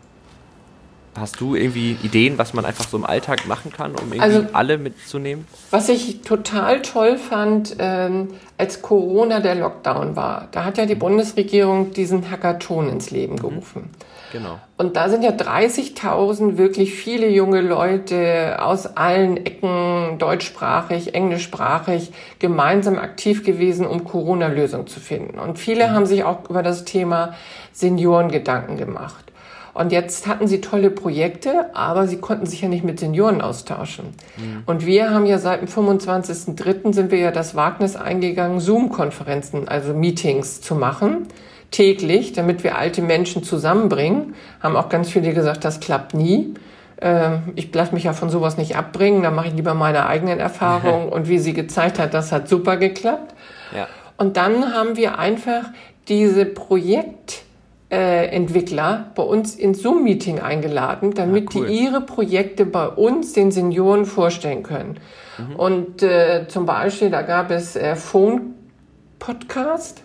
[1.16, 4.46] Hast du irgendwie Ideen, was man einfach so im Alltag machen kann, um irgendwie also,
[4.54, 5.46] alle mitzunehmen?
[5.70, 10.96] Was ich total toll fand, ähm, als Corona der Lockdown war, da hat ja die
[10.96, 13.40] Bundesregierung diesen Hackathon ins Leben mhm.
[13.40, 13.82] gerufen.
[13.84, 14.13] Mhm.
[14.34, 14.60] Genau.
[14.78, 22.98] Und da sind ja 30.000 wirklich viele junge Leute aus allen Ecken, deutschsprachig, englischsprachig, gemeinsam
[22.98, 25.38] aktiv gewesen, um Corona-Lösungen zu finden.
[25.38, 25.92] Und viele mhm.
[25.92, 27.36] haben sich auch über das Thema
[27.74, 29.33] Senioren Gedanken gemacht.
[29.74, 34.06] Und jetzt hatten sie tolle Projekte, aber sie konnten sich ja nicht mit Senioren austauschen.
[34.38, 34.64] Mhm.
[34.68, 36.94] Und wir haben ja seit dem 25.03.
[36.94, 41.28] sind wir ja das Wagnis eingegangen, Zoom-Konferenzen, also Meetings zu machen
[41.74, 44.36] täglich, damit wir alte Menschen zusammenbringen.
[44.62, 46.54] Haben auch ganz viele gesagt, das klappt nie.
[47.02, 50.40] Ähm, ich lasse mich ja von sowas nicht abbringen, da mache ich lieber meine eigenen
[50.40, 51.10] Erfahrungen.
[51.12, 53.34] Und wie sie gezeigt hat, das hat super geklappt.
[53.76, 53.88] Ja.
[54.18, 55.66] Und dann haben wir einfach
[56.08, 56.46] diese
[57.94, 61.68] Projektentwickler bei uns ins Zoom-Meeting eingeladen, damit ah, cool.
[61.68, 65.00] die ihre Projekte bei uns den Senioren vorstellen können.
[65.38, 65.56] Mhm.
[65.56, 68.56] Und äh, zum Beispiel, da gab es äh, Phone
[69.20, 70.02] Podcast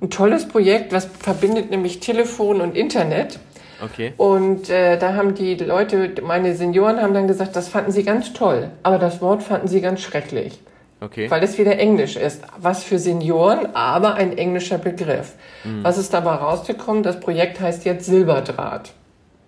[0.00, 3.40] ein tolles Projekt, was verbindet nämlich Telefon und Internet.
[3.82, 4.12] Okay.
[4.16, 8.32] Und äh, da haben die Leute, meine Senioren haben dann gesagt, das fanden sie ganz
[8.32, 10.60] toll, aber das Wort fanden sie ganz schrecklich.
[11.00, 11.30] Okay.
[11.30, 12.42] Weil es wieder Englisch ist.
[12.58, 15.34] Was für Senioren, aber ein englischer Begriff.
[15.64, 15.84] Mhm.
[15.84, 17.02] Was ist dabei rausgekommen?
[17.02, 18.92] Das Projekt heißt jetzt Silberdraht.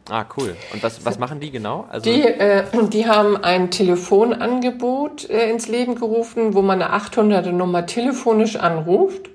[0.08, 0.56] Ah, cool.
[0.72, 1.86] Und was, was machen die genau?
[1.90, 7.52] Also die, äh, die haben ein Telefonangebot äh, ins Leben gerufen, wo man eine 800er
[7.52, 9.30] Nummer telefonisch anruft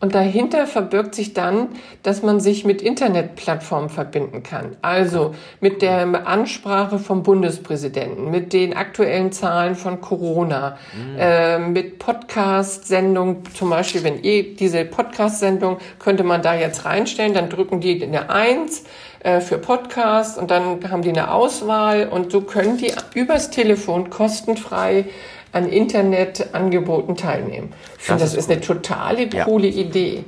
[0.00, 1.70] und dahinter verbirgt sich dann,
[2.04, 4.76] dass man sich mit Internetplattformen verbinden kann.
[4.80, 11.18] Also mit der Ansprache vom Bundespräsidenten, mit den aktuellen Zahlen von Corona, mhm.
[11.18, 17.48] äh, mit Podcast-Sendungen, zum Beispiel, wenn ihr diese Podcast-Sendung könnte man da jetzt reinstellen, dann
[17.48, 18.84] drücken die eine Eins
[19.20, 24.10] äh, für Podcast und dann haben die eine Auswahl und so können die übers Telefon
[24.10, 25.06] kostenfrei
[25.52, 27.72] an Internetangeboten teilnehmen.
[27.98, 28.54] Ich finde, das, das, ist cool.
[28.54, 29.80] eine totale coole ja.
[29.82, 30.24] Idee.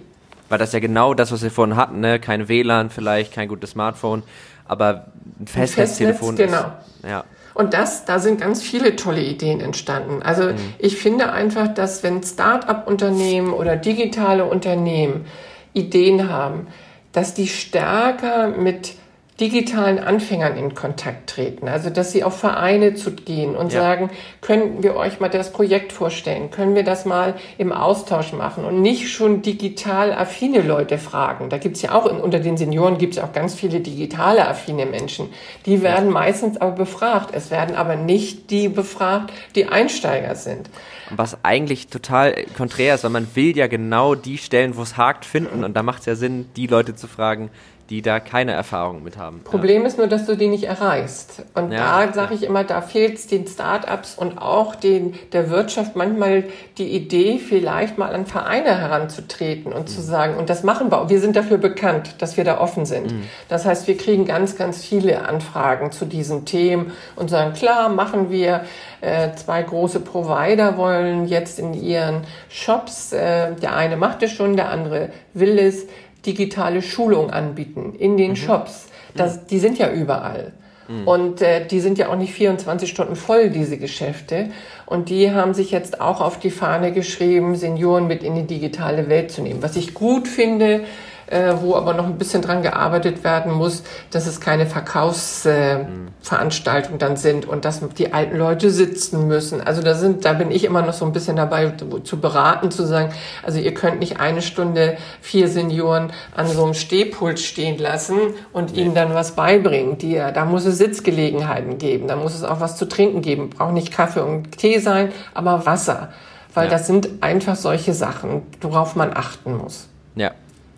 [0.48, 2.20] Weil das ja genau das, was wir vorhin hatten, ne?
[2.20, 4.22] Kein WLAN vielleicht, kein gutes Smartphone,
[4.66, 5.06] aber
[5.40, 6.36] ein Festnetztelefon.
[6.36, 6.72] Festnetz, genau.
[7.02, 7.24] Ist, ja.
[7.54, 10.22] Und das, da sind ganz viele tolle Ideen entstanden.
[10.22, 10.56] Also mhm.
[10.78, 15.26] ich finde einfach, dass wenn Start-up-Unternehmen oder digitale Unternehmen
[15.74, 16.68] Ideen haben,
[17.12, 18.94] dass die stärker mit
[19.40, 21.66] digitalen Anfängern in Kontakt treten.
[21.66, 23.80] Also, dass sie auf Vereine zu gehen und ja.
[23.80, 24.10] sagen,
[24.42, 26.50] können wir euch mal das Projekt vorstellen?
[26.50, 28.64] Können wir das mal im Austausch machen?
[28.64, 31.48] Und nicht schon digital affine Leute fragen.
[31.48, 35.30] Da gibt's ja auch, unter den Senioren gibt's auch ganz viele digitale affine Menschen.
[35.64, 36.12] Die werden ja.
[36.12, 37.30] meistens aber befragt.
[37.32, 40.68] Es werden aber nicht die befragt, die Einsteiger sind.
[41.10, 45.24] Was eigentlich total konträr ist, weil man will ja genau die Stellen, wo es hakt,
[45.24, 45.64] finden.
[45.64, 47.50] Und da macht es ja Sinn, die Leute zu fragen,
[47.92, 49.42] die da keine Erfahrung mit haben.
[49.44, 49.88] Problem ja.
[49.88, 51.44] ist nur, dass du die nicht erreichst.
[51.54, 55.50] Und ja, da sage ich immer, da fehlt es den Startups und auch den, der
[55.50, 56.44] Wirtschaft manchmal
[56.78, 59.86] die Idee, vielleicht mal an Vereine heranzutreten und mhm.
[59.88, 63.12] zu sagen, und das machen wir, wir sind dafür bekannt, dass wir da offen sind.
[63.12, 63.24] Mhm.
[63.50, 68.30] Das heißt, wir kriegen ganz, ganz viele Anfragen zu diesen Themen und sagen, klar, machen
[68.30, 68.62] wir.
[69.02, 74.54] Äh, zwei große Provider wollen jetzt in ihren Shops, äh, der eine macht es schon,
[74.54, 75.88] der andere will es,
[76.26, 78.36] digitale Schulung anbieten in den mhm.
[78.36, 78.86] Shops.
[79.14, 79.40] Das, mhm.
[79.50, 80.52] Die sind ja überall.
[80.88, 81.08] Mhm.
[81.08, 84.50] Und äh, die sind ja auch nicht 24 Stunden voll, diese Geschäfte.
[84.86, 89.08] Und die haben sich jetzt auch auf die Fahne geschrieben, Senioren mit in die digitale
[89.08, 89.62] Welt zu nehmen.
[89.62, 90.84] Was ich gut finde,
[91.26, 96.98] äh, wo aber noch ein bisschen dran gearbeitet werden muss, dass es keine Verkaufsveranstaltungen äh,
[96.98, 99.60] dann sind und dass die alten Leute sitzen müssen.
[99.60, 101.72] Also da sind, da bin ich immer noch so ein bisschen dabei
[102.04, 103.12] zu beraten, zu sagen,
[103.42, 108.18] also ihr könnt nicht eine Stunde vier Senioren an so einem Stehpult stehen lassen
[108.52, 109.98] und ihnen dann was beibringen.
[109.98, 113.50] Die, da muss es Sitzgelegenheiten geben, da muss es auch was zu trinken geben.
[113.50, 116.10] Braucht nicht Kaffee und Tee sein, aber Wasser.
[116.54, 116.70] Weil ja.
[116.70, 119.88] das sind einfach solche Sachen, worauf man achten muss.
[120.14, 120.32] Ja,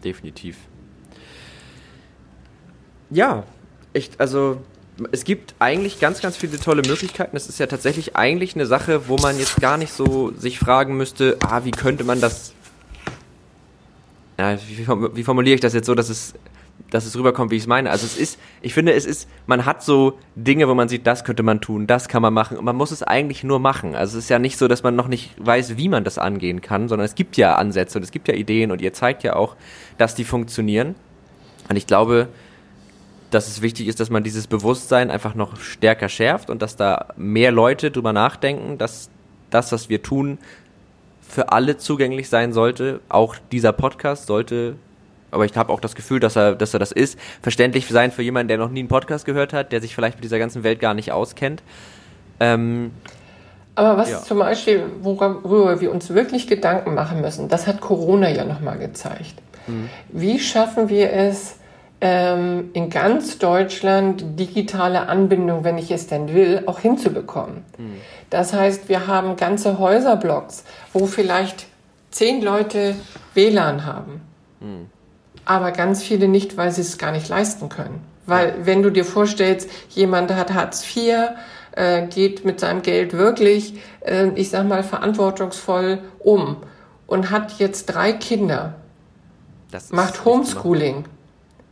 [0.05, 0.57] definitiv.
[3.11, 3.45] Ja,
[3.93, 4.61] echt, also
[5.13, 7.37] es gibt eigentlich ganz, ganz viele tolle Möglichkeiten.
[7.37, 10.97] Es ist ja tatsächlich eigentlich eine Sache, wo man jetzt gar nicht so sich fragen
[10.97, 12.55] müsste, ah, wie könnte man das,
[14.39, 14.87] ja, wie,
[15.17, 16.35] wie formuliere ich das jetzt so, dass es
[16.91, 17.91] dass es rüberkommt, wie ich es meine.
[17.91, 21.25] Also es ist, ich finde, es ist, man hat so Dinge, wo man sieht, das
[21.25, 23.97] könnte man tun, das kann man machen und man muss es eigentlich nur machen.
[23.97, 26.61] Also es ist ja nicht so, dass man noch nicht weiß, wie man das angehen
[26.61, 29.35] kann, sondern es gibt ja Ansätze und es gibt ja Ideen und ihr zeigt ja
[29.35, 29.57] auch,
[29.99, 30.95] dass die funktionieren.
[31.69, 32.29] Und ich glaube,
[33.31, 37.09] dass es wichtig ist, dass man dieses Bewusstsein einfach noch stärker schärft und dass da
[37.17, 39.11] mehr Leute drüber nachdenken, dass
[39.51, 40.39] das, was wir tun,
[41.21, 43.01] für alle zugänglich sein sollte.
[43.09, 44.77] Auch dieser Podcast sollte
[45.35, 48.23] aber ich habe auch das Gefühl, dass er, dass er das ist, verständlich sein für
[48.23, 50.81] jemanden, der noch nie einen Podcast gehört hat, der sich vielleicht mit dieser ganzen Welt
[50.81, 51.63] gar nicht auskennt.
[52.41, 52.93] Ähm,
[53.75, 54.23] aber was ja.
[54.23, 59.35] zum Beispiel, worüber wir uns wirklich Gedanken machen müssen, das hat Corona ja nochmal gezeigt.
[59.67, 59.91] Mhm.
[60.11, 61.57] Wie schaffen wir es,
[62.01, 67.65] ähm, in ganz Deutschland digitale Anbindung, wenn ich es denn will, auch hinzubekommen?
[67.79, 68.01] Mhm.
[68.31, 71.67] Das heißt, wir haben ganze Häuserblocks, wo vielleicht
[72.11, 72.95] zehn Leute
[73.35, 74.21] WLAN haben.
[74.61, 74.94] Mhm
[75.45, 78.01] aber ganz viele nicht, weil sie es gar nicht leisten können.
[78.27, 81.15] Weil wenn du dir vorstellst, jemand hat Hartz IV,
[81.73, 86.57] äh, geht mit seinem Geld wirklich, äh, ich sag mal, verantwortungsvoll um
[87.07, 88.75] und hat jetzt drei Kinder,
[89.91, 91.05] macht Homeschooling.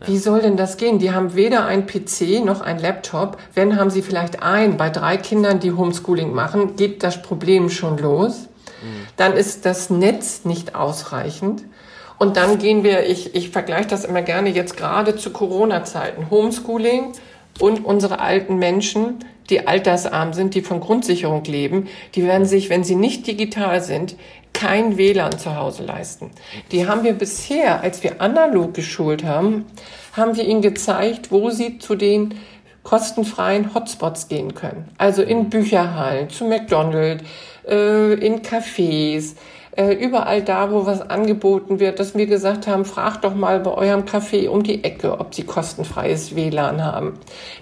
[0.01, 0.09] Ja.
[0.09, 0.99] Wie soll denn das gehen?
[0.99, 3.39] Die haben weder ein PC noch ein Laptop.
[3.55, 4.77] Wenn haben sie vielleicht ein.
[4.77, 8.49] Bei drei Kindern, die Homeschooling machen, geht das Problem schon los.
[8.83, 9.07] Mhm.
[9.17, 11.63] Dann ist das Netz nicht ausreichend.
[12.23, 17.15] Und dann gehen wir, ich, ich vergleiche das immer gerne jetzt gerade zu Corona-Zeiten, Homeschooling
[17.59, 22.85] und unsere alten Menschen, die altersarm sind, die von Grundsicherung leben, die werden sich, wenn
[22.85, 24.15] sie nicht digital sind,
[24.53, 26.31] kein WLAN zu Hause leisten.
[26.71, 29.67] Die haben wir bisher, als wir analog geschult haben,
[30.13, 32.37] haben wir ihnen gezeigt, wo sie zu den
[32.85, 34.89] kostenfreien Hotspots gehen können.
[34.97, 37.25] Also in Bücherhallen, zu McDonald's,
[37.67, 39.35] äh, in Cafés,
[39.75, 43.71] äh, überall da, wo was angeboten wird, dass wir gesagt haben, fragt doch mal bei
[43.71, 47.15] eurem Café um die Ecke, ob sie kostenfreies WLAN haben.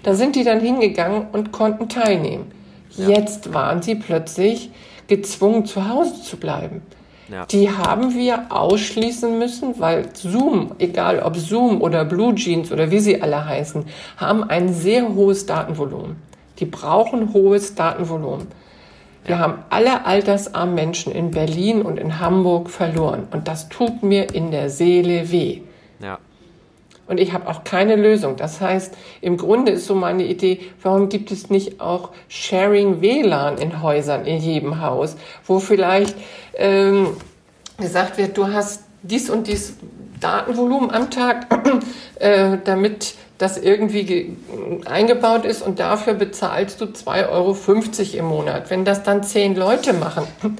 [0.03, 2.51] Da sind die dann hingegangen und konnten teilnehmen.
[2.97, 3.09] Ja.
[3.09, 4.71] Jetzt waren sie plötzlich
[5.07, 6.81] gezwungen, zu Hause zu bleiben.
[7.31, 7.45] Ja.
[7.45, 12.99] Die haben wir ausschließen müssen, weil Zoom, egal ob Zoom oder Blue Jeans oder wie
[12.99, 13.85] sie alle heißen,
[14.17, 16.17] haben ein sehr hohes Datenvolumen.
[16.59, 18.47] Die brauchen hohes Datenvolumen.
[19.25, 23.27] Wir haben alle altersarmen Menschen in Berlin und in Hamburg verloren.
[23.31, 25.61] Und das tut mir in der Seele weh.
[25.99, 26.17] Ja.
[27.07, 28.37] Und ich habe auch keine Lösung.
[28.37, 33.57] Das heißt, im Grunde ist so meine Idee, warum gibt es nicht auch Sharing WLAN
[33.57, 36.15] in Häusern, in jedem Haus, wo vielleicht
[36.55, 37.07] ähm,
[37.77, 39.75] gesagt wird, du hast dies und dies
[40.21, 41.47] Datenvolumen am Tag,
[42.19, 44.37] äh, damit das irgendwie
[44.85, 47.57] eingebaut ist und dafür bezahlst du 2,50 Euro
[48.19, 48.69] im Monat.
[48.69, 50.27] Wenn das dann zehn Leute machen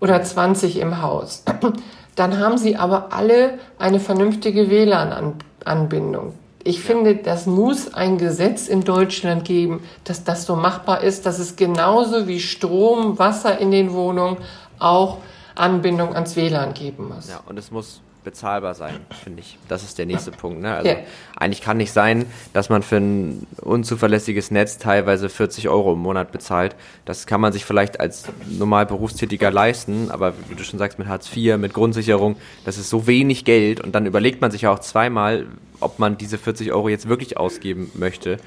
[0.00, 1.42] oder 20 im Haus,
[2.14, 6.34] dann haben sie aber alle eine vernünftige WLAN-Anbindung.
[6.62, 11.38] Ich finde, das muss ein Gesetz in Deutschland geben, dass das so machbar ist, dass
[11.40, 14.36] es genauso wie Strom, Wasser in den Wohnungen
[14.78, 15.18] auch
[15.56, 17.28] Anbindung ans WLAN geben muss.
[17.28, 19.56] Ja, und es muss bezahlbar sein, finde ich.
[19.68, 20.60] Das ist der nächste Punkt.
[20.60, 20.74] Ne?
[20.74, 20.96] Also ja.
[21.36, 26.32] eigentlich kann nicht sein, dass man für ein unzuverlässiges Netz teilweise 40 Euro im Monat
[26.32, 26.74] bezahlt.
[27.04, 31.06] Das kann man sich vielleicht als normal Berufstätiger leisten, aber wie du schon sagst, mit
[31.06, 34.72] Hartz IV, mit Grundsicherung, das ist so wenig Geld und dann überlegt man sich ja
[34.72, 35.46] auch zweimal,
[35.78, 38.38] ob man diese 40 Euro jetzt wirklich ausgeben möchte.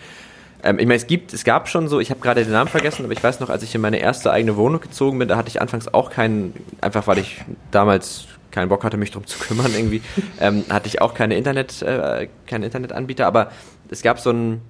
[0.62, 3.06] Ähm, ich meine, es gibt, es gab schon so, ich habe gerade den Namen vergessen,
[3.06, 5.48] aber ich weiß noch, als ich in meine erste eigene Wohnung gezogen bin, da hatte
[5.48, 9.74] ich anfangs auch keinen, einfach weil ich damals keinen Bock hatte, mich drum zu kümmern
[9.74, 10.02] irgendwie,
[10.40, 13.52] ähm, hatte ich auch keine Internet, äh, keinen Internetanbieter, aber
[13.90, 14.62] es gab so ein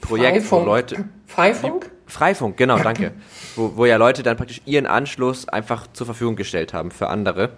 [0.00, 0.62] Projekt, Freifunk.
[0.62, 1.04] wo Leute.
[1.26, 1.90] Freifunk?
[2.06, 3.12] Freifunk, genau, danke.
[3.56, 7.50] wo, wo ja Leute dann praktisch ihren Anschluss einfach zur Verfügung gestellt haben für andere.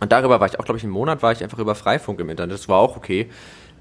[0.00, 2.28] Und darüber war ich auch, glaube ich, einen Monat war ich einfach über Freifunk im
[2.28, 2.54] Internet.
[2.54, 3.30] Das war auch okay.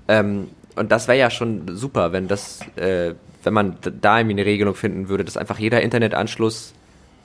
[0.08, 4.46] Ähm, und das wäre ja schon super, wenn das, äh, wenn man da irgendwie eine
[4.46, 6.74] Regelung finden würde, dass einfach jeder Internetanschluss,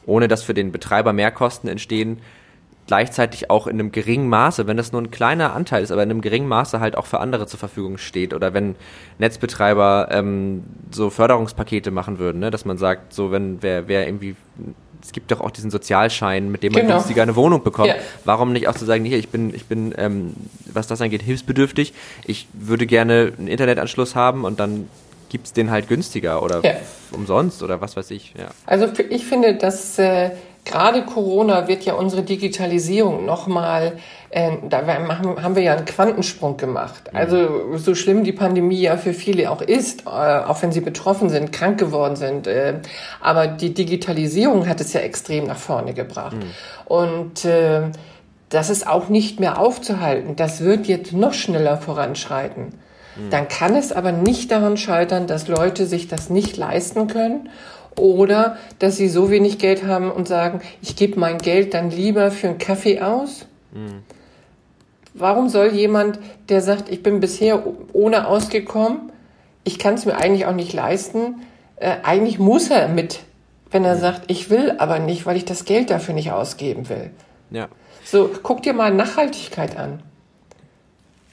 [0.07, 2.21] ohne dass für den Betreiber mehr Kosten entstehen,
[2.91, 6.11] gleichzeitig auch in einem geringen Maße, wenn das nur ein kleiner Anteil ist, aber in
[6.11, 8.35] einem geringen Maße halt auch für andere zur Verfügung steht.
[8.35, 8.75] Oder wenn
[9.19, 12.51] Netzbetreiber ähm, so Förderungspakete machen würden, ne?
[12.51, 14.35] dass man sagt, so wenn wer, wer irgendwie
[15.01, 16.95] es gibt doch auch diesen Sozialschein, mit dem man genau.
[16.97, 17.91] günstiger eine Wohnung bekommt.
[17.91, 17.95] Ja.
[18.25, 20.35] Warum nicht auch zu sagen, hier, ich bin, ich bin, ähm,
[20.67, 21.95] was das angeht, hilfsbedürftig.
[22.25, 24.89] Ich würde gerne einen Internetanschluss haben und dann
[25.29, 26.73] gibt es den halt günstiger oder ja.
[27.13, 28.35] umsonst oder was weiß ich.
[28.37, 28.49] Ja.
[28.67, 30.31] Also ich finde, dass äh,
[30.65, 33.95] gerade Corona wird ja unsere Digitalisierung nochmal,
[34.31, 37.11] äh, da haben wir ja einen Quantensprung gemacht.
[37.13, 37.19] Mhm.
[37.19, 41.29] Also so schlimm die Pandemie ja für viele auch ist, äh, auch wenn sie betroffen
[41.29, 42.75] sind, krank geworden sind, äh,
[43.21, 46.37] aber die Digitalisierung hat es ja extrem nach vorne gebracht.
[46.37, 46.51] Mhm.
[46.87, 47.83] Und äh,
[48.49, 50.37] das ist auch nicht mehr aufzuhalten.
[50.37, 52.75] Das wird jetzt noch schneller voranschreiten.
[53.17, 53.31] Mhm.
[53.31, 57.49] Dann kann es aber nicht daran scheitern, dass Leute sich das nicht leisten können
[57.97, 62.31] oder dass sie so wenig Geld haben und sagen, ich gebe mein Geld dann lieber
[62.31, 63.47] für einen Kaffee aus.
[63.73, 64.03] Mhm.
[65.15, 66.19] Warum soll jemand,
[66.49, 67.63] der sagt, ich bin bisher
[67.93, 69.13] ohne ausgekommen,
[69.65, 71.43] ich kann es mir eigentlich auch nicht leisten,
[71.77, 73.21] äh, eigentlich muss er mit,
[73.71, 74.01] wenn er mhm.
[74.01, 77.11] sagt, ich will aber nicht, weil ich das Geld dafür nicht ausgeben will.
[77.51, 77.69] Ja.
[78.05, 80.03] So, guck dir mal Nachhaltigkeit an.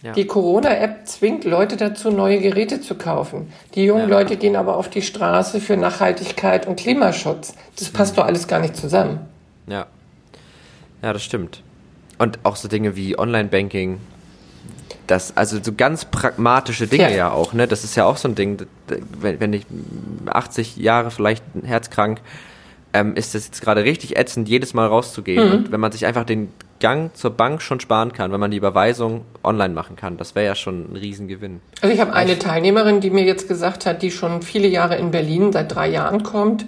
[0.03, 0.11] Ja.
[0.13, 3.51] Die Corona-App zwingt Leute dazu, neue Geräte zu kaufen.
[3.73, 4.19] Die jungen ja.
[4.19, 7.55] Leute gehen aber auf die Straße für Nachhaltigkeit und Klimaschutz.
[7.77, 8.17] Das passt mhm.
[8.17, 9.21] doch alles gar nicht zusammen.
[9.65, 9.87] Ja.
[11.01, 11.63] Ja, das stimmt.
[12.19, 13.99] Und auch so Dinge wie Online-Banking,
[15.07, 17.17] das, also so ganz pragmatische Dinge ja.
[17.17, 17.31] ja.
[17.31, 17.67] auch, ne?
[17.67, 18.65] Das ist ja auch so ein Ding,
[19.19, 19.65] wenn, ich
[20.27, 22.19] 80 Jahre vielleicht herzkrank,
[22.93, 25.47] ähm, ist das jetzt gerade richtig ätzend, jedes Mal rauszugehen.
[25.47, 25.53] Mhm.
[25.53, 26.49] Und wenn man sich einfach den
[26.79, 30.17] Gang zur Bank schon sparen kann, wenn man die Überweisung online machen kann.
[30.17, 31.61] Das wäre ja schon ein Riesengewinn.
[31.81, 35.11] Also ich habe eine Teilnehmerin, die mir jetzt gesagt hat, die schon viele Jahre in
[35.11, 36.65] Berlin seit drei Jahren kommt.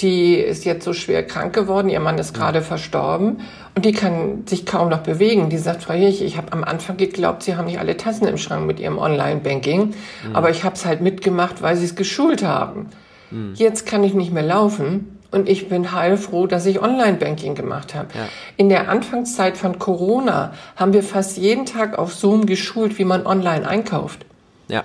[0.00, 2.64] Die ist jetzt so schwer krank geworden, ihr Mann ist gerade mhm.
[2.64, 3.40] verstorben
[3.74, 5.50] und die kann sich kaum noch bewegen.
[5.50, 8.38] Die sagt, Frau Hirch, ich habe am Anfang geglaubt, Sie haben nicht alle Tassen im
[8.38, 10.36] Schrank mit Ihrem Online-Banking, mhm.
[10.36, 12.88] aber ich habe es halt mitgemacht, weil Sie es geschult haben.
[13.30, 13.52] Mhm.
[13.54, 18.08] Jetzt kann ich nicht mehr laufen und ich bin heilfroh, dass ich Online-Banking gemacht habe.
[18.14, 18.28] Ja.
[18.56, 23.26] In der Anfangszeit von Corona haben wir fast jeden Tag auf Zoom geschult, wie man
[23.26, 24.24] online einkauft.
[24.68, 24.84] Ja.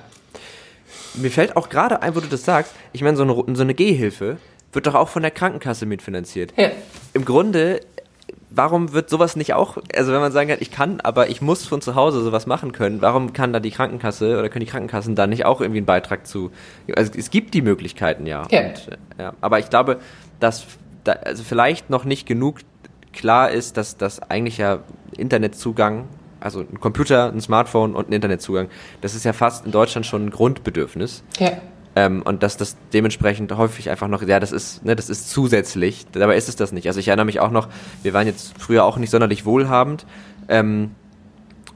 [1.15, 3.73] Mir fällt auch gerade ein, wo du das sagst, ich meine, so eine, so eine
[3.73, 4.37] Gehhilfe
[4.71, 6.53] wird doch auch von der Krankenkasse mitfinanziert.
[6.57, 6.69] Ja.
[7.13, 7.81] Im Grunde
[8.57, 11.65] warum wird sowas nicht auch, also wenn man sagen kann, ich kann, aber ich muss
[11.65, 15.15] von zu Hause sowas machen können, warum kann da die Krankenkasse oder können die Krankenkassen
[15.15, 16.51] da nicht auch irgendwie einen Beitrag zu,
[16.95, 18.43] also es gibt die Möglichkeiten ja.
[18.49, 18.61] ja.
[18.61, 19.99] Und, ja aber ich glaube,
[20.39, 20.65] dass
[21.03, 22.59] da, also vielleicht noch nicht genug
[23.13, 24.79] klar ist, dass das eigentlich ja
[25.17, 26.05] Internetzugang,
[26.39, 28.69] also ein Computer, ein Smartphone und ein Internetzugang,
[29.01, 31.23] das ist ja fast in Deutschland schon ein Grundbedürfnis.
[31.39, 31.53] Ja.
[31.95, 36.05] Ähm, und dass das dementsprechend häufig einfach noch, ja, das ist, ne, das ist zusätzlich,
[36.11, 36.88] dabei ist es das nicht.
[36.88, 37.69] Also ich erinnere mich auch noch,
[38.03, 40.05] wir waren jetzt früher auch nicht sonderlich wohlhabend.
[40.47, 40.91] Ähm,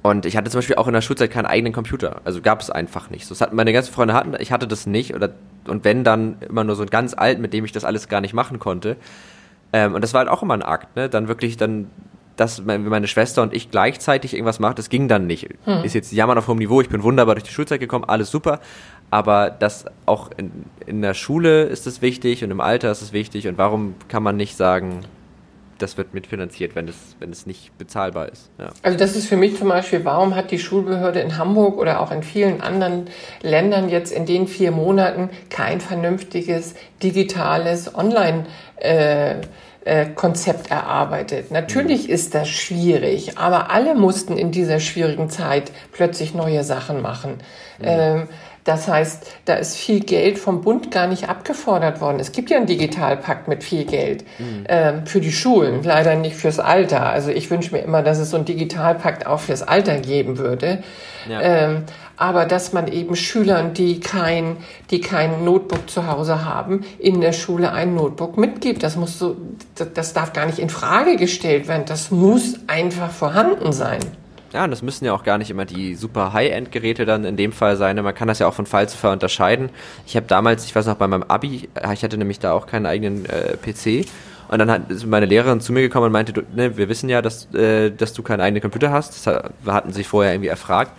[0.03, 2.21] und ich hatte zum Beispiel auch in der Schulzeit keinen eigenen Computer.
[2.23, 3.25] Also gab es einfach nicht.
[3.25, 5.15] So, das hatten meine ganzen Freunde hatten, ich hatte das nicht.
[5.15, 5.33] Oder,
[5.67, 8.21] und wenn dann immer nur so ein ganz alt, mit dem ich das alles gar
[8.21, 8.97] nicht machen konnte.
[9.73, 11.09] Ähm, und das war halt auch immer ein Akt, ne?
[11.09, 11.87] Dann wirklich dann,
[12.35, 15.49] dass meine Schwester und ich gleichzeitig irgendwas macht, das ging dann nicht.
[15.65, 15.83] Hm.
[15.83, 18.59] Ist jetzt Jammern auf hohem Niveau, ich bin wunderbar durch die Schulzeit gekommen, alles super.
[19.11, 20.51] Aber das auch in,
[20.85, 23.47] in der Schule ist es wichtig und im Alter ist es wichtig.
[23.47, 25.01] Und warum kann man nicht sagen,
[25.81, 28.49] das wird mitfinanziert, wenn es, wenn nicht bezahlbar ist.
[28.59, 28.69] Ja.
[28.83, 32.11] Also das ist für mich zum Beispiel, warum hat die Schulbehörde in Hamburg oder auch
[32.11, 33.07] in vielen anderen
[33.41, 38.45] Ländern jetzt in den vier Monaten kein vernünftiges digitales Online-
[38.77, 39.41] äh,
[39.83, 41.49] äh, Konzept erarbeitet.
[41.49, 42.13] Natürlich mhm.
[42.13, 47.39] ist das schwierig, aber alle mussten in dieser schwierigen Zeit plötzlich neue Sachen machen.
[47.79, 47.85] Mhm.
[47.87, 48.27] Ähm,
[48.63, 52.19] Das heißt, da ist viel Geld vom Bund gar nicht abgefordert worden.
[52.19, 54.65] Es gibt ja einen Digitalpakt mit viel Geld mhm.
[54.67, 57.07] ähm, für die Schulen, leider nicht fürs Alter.
[57.07, 60.83] Also ich wünsche mir immer, dass es so einen Digitalpakt auch fürs Alter geben würde.
[61.27, 61.41] Ja.
[61.41, 61.83] Ähm,
[62.17, 64.57] aber dass man eben Schülern, die kein,
[64.91, 68.83] die kein Notebook zu Hause haben, in der Schule ein Notebook mitgibt.
[68.83, 69.37] Das muss so,
[69.95, 71.85] das darf gar nicht in Frage gestellt werden.
[71.87, 74.01] Das muss einfach vorhanden sein.
[74.53, 77.53] Ja, und das müssen ja auch gar nicht immer die super High-End-Geräte dann in dem
[77.53, 77.95] Fall sein.
[77.95, 79.69] Man kann das ja auch von Fall zu Fall unterscheiden.
[80.05, 82.85] Ich habe damals, ich weiß noch, bei meinem Abi, ich hatte nämlich da auch keinen
[82.85, 84.05] eigenen äh, PC.
[84.49, 87.07] Und dann hat, ist meine Lehrerin zu mir gekommen und meinte, du, ne, wir wissen
[87.07, 89.25] ja, dass, äh, dass du keinen eigenen Computer hast.
[89.25, 90.91] Das hatten sie vorher irgendwie erfragt.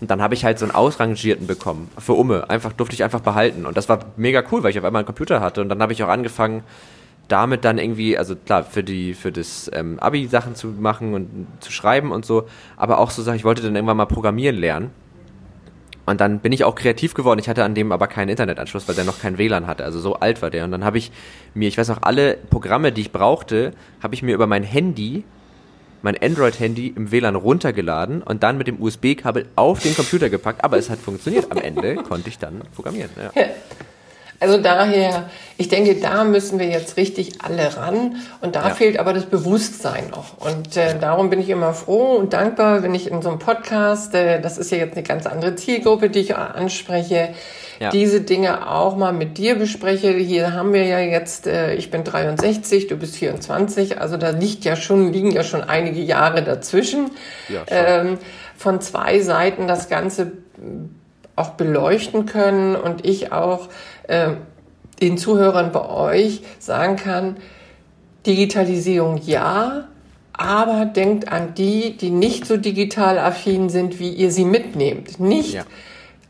[0.00, 2.48] Und dann habe ich halt so einen ausrangierten bekommen für Umme.
[2.48, 3.66] Einfach durfte ich einfach behalten.
[3.66, 5.60] Und das war mega cool, weil ich auf einmal einen Computer hatte.
[5.60, 6.62] Und dann habe ich auch angefangen,
[7.28, 11.46] damit dann irgendwie, also klar, für die, für das ähm, Abi Sachen zu machen und
[11.60, 12.46] zu schreiben und so,
[12.76, 14.90] aber auch so Sachen, ich wollte dann irgendwann mal programmieren lernen.
[16.06, 17.40] Und dann bin ich auch kreativ geworden.
[17.40, 19.84] Ich hatte an dem aber keinen Internetanschluss, weil der noch kein WLAN hatte.
[19.84, 20.64] Also so alt war der.
[20.64, 21.10] Und dann habe ich
[21.54, 23.72] mir, ich weiß noch, alle Programme, die ich brauchte,
[24.02, 25.24] habe ich mir über mein Handy,
[26.02, 30.62] mein Android-Handy im WLAN runtergeladen und dann mit dem USB-Kabel auf den Computer gepackt.
[30.62, 31.50] Aber es hat funktioniert.
[31.50, 33.10] Am Ende konnte ich dann programmieren.
[33.34, 33.42] Ja.
[34.40, 38.16] Also daher, ich denke, da müssen wir jetzt richtig alle ran.
[38.40, 38.74] Und da ja.
[38.74, 40.38] fehlt aber das Bewusstsein noch.
[40.38, 44.14] Und äh, darum bin ich immer froh und dankbar, wenn ich in so einem Podcast,
[44.14, 47.30] äh, das ist ja jetzt eine ganz andere Zielgruppe, die ich anspreche,
[47.80, 47.90] ja.
[47.90, 50.10] diese Dinge auch mal mit dir bespreche.
[50.12, 54.64] Hier haben wir ja jetzt, äh, ich bin 63, du bist 24, also da liegt
[54.64, 57.10] ja schon, liegen ja schon einige Jahre dazwischen.
[57.48, 58.18] Ja, ähm,
[58.56, 60.32] von zwei Seiten das Ganze
[61.36, 63.68] auch beleuchten können und ich auch
[64.08, 64.30] äh,
[65.00, 67.36] den Zuhörern bei euch sagen kann,
[68.26, 69.88] Digitalisierung ja,
[70.32, 75.20] aber denkt an die, die nicht so digital affin sind, wie ihr sie mitnehmt.
[75.20, 75.64] Nicht ja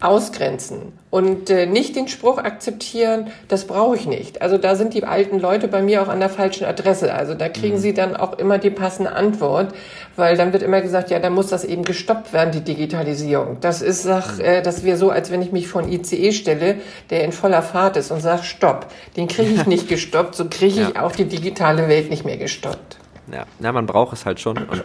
[0.05, 4.43] ausgrenzen und äh, nicht den Spruch akzeptieren, das brauche ich nicht.
[4.43, 7.15] Also da sind die alten Leute bei mir auch an der falschen Adresse.
[7.15, 7.81] Also da kriegen mhm.
[7.81, 9.75] sie dann auch immer die passende Antwort,
[10.17, 13.59] weil dann wird immer gesagt, ja, da muss das eben gestoppt werden, die Digitalisierung.
[13.61, 14.45] Das ist, sag, mhm.
[14.45, 16.77] äh, das wäre so, als wenn ich mich vor ein ICE stelle,
[17.11, 18.87] der in voller Fahrt ist und sagt, stopp,
[19.17, 21.03] den kriege ich nicht gestoppt, so kriege ich ja.
[21.03, 22.99] auch die digitale Welt nicht mehr gestoppt.
[23.33, 24.85] Ja, na, man braucht es halt schon und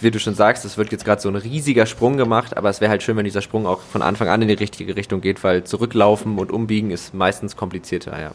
[0.00, 2.80] wie du schon sagst, es wird jetzt gerade so ein riesiger Sprung gemacht, aber es
[2.80, 5.42] wäre halt schön, wenn dieser Sprung auch von Anfang an in die richtige Richtung geht,
[5.42, 8.32] weil zurücklaufen und umbiegen ist meistens komplizierter, ja.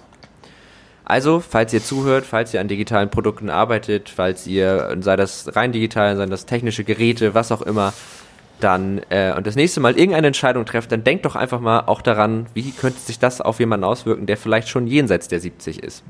[1.04, 5.72] Also, falls ihr zuhört, falls ihr an digitalen Produkten arbeitet, falls ihr, sei das rein
[5.72, 7.94] digital, sei das technische Geräte, was auch immer,
[8.60, 12.02] dann äh, und das nächste Mal irgendeine Entscheidung trefft, dann denkt doch einfach mal auch
[12.02, 16.04] daran, wie könnte sich das auf jemanden auswirken, der vielleicht schon jenseits der 70 ist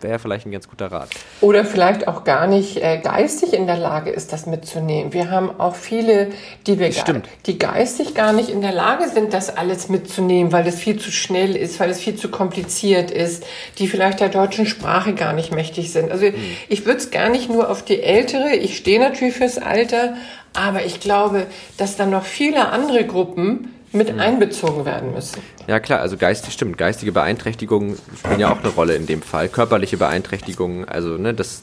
[0.00, 1.08] wäre vielleicht ein ganz guter Rat.
[1.40, 5.12] Oder vielleicht auch gar nicht äh, geistig in der Lage ist, das mitzunehmen.
[5.12, 6.30] Wir haben auch viele,
[6.66, 10.66] die wir gar, die geistig gar nicht in der Lage sind, das alles mitzunehmen, weil
[10.66, 13.44] es viel zu schnell ist, weil es viel zu kompliziert ist,
[13.78, 16.10] die vielleicht der deutschen Sprache gar nicht mächtig sind.
[16.10, 16.34] Also hm.
[16.68, 20.14] ich würde es gar nicht nur auf die Ältere, ich stehe natürlich fürs Alter,
[20.54, 24.20] aber ich glaube, dass dann noch viele andere Gruppen mit mhm.
[24.20, 25.40] einbezogen werden müssen.
[25.66, 29.48] Ja klar, also geistig stimmt, geistige Beeinträchtigungen spielen ja auch eine Rolle in dem Fall.
[29.48, 31.62] Körperliche Beeinträchtigungen, also ne, das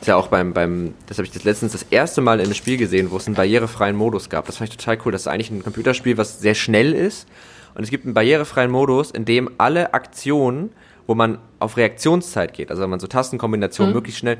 [0.00, 2.54] ist ja auch beim, beim das habe ich das letztens das erste Mal in einem
[2.54, 4.46] Spiel gesehen, wo es einen barrierefreien Modus gab.
[4.46, 5.12] Das fand ich total cool.
[5.12, 7.26] Das ist eigentlich ein Computerspiel, was sehr schnell ist.
[7.74, 10.70] Und es gibt einen barrierefreien Modus, in dem alle Aktionen,
[11.06, 13.96] wo man auf Reaktionszeit geht, also wenn man so Tastenkombinationen mhm.
[13.96, 14.38] möglichst schnell,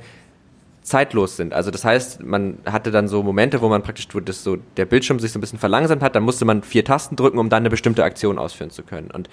[0.85, 1.55] zeitlos sind.
[1.55, 5.18] Also das heißt, man hatte dann so Momente, wo man praktisch, das so der Bildschirm
[5.18, 7.70] sich so ein bisschen verlangsamt hat, dann musste man vier Tasten drücken, um dann eine
[7.70, 9.11] bestimmte Aktion ausführen zu können.
[9.11, 9.30] Und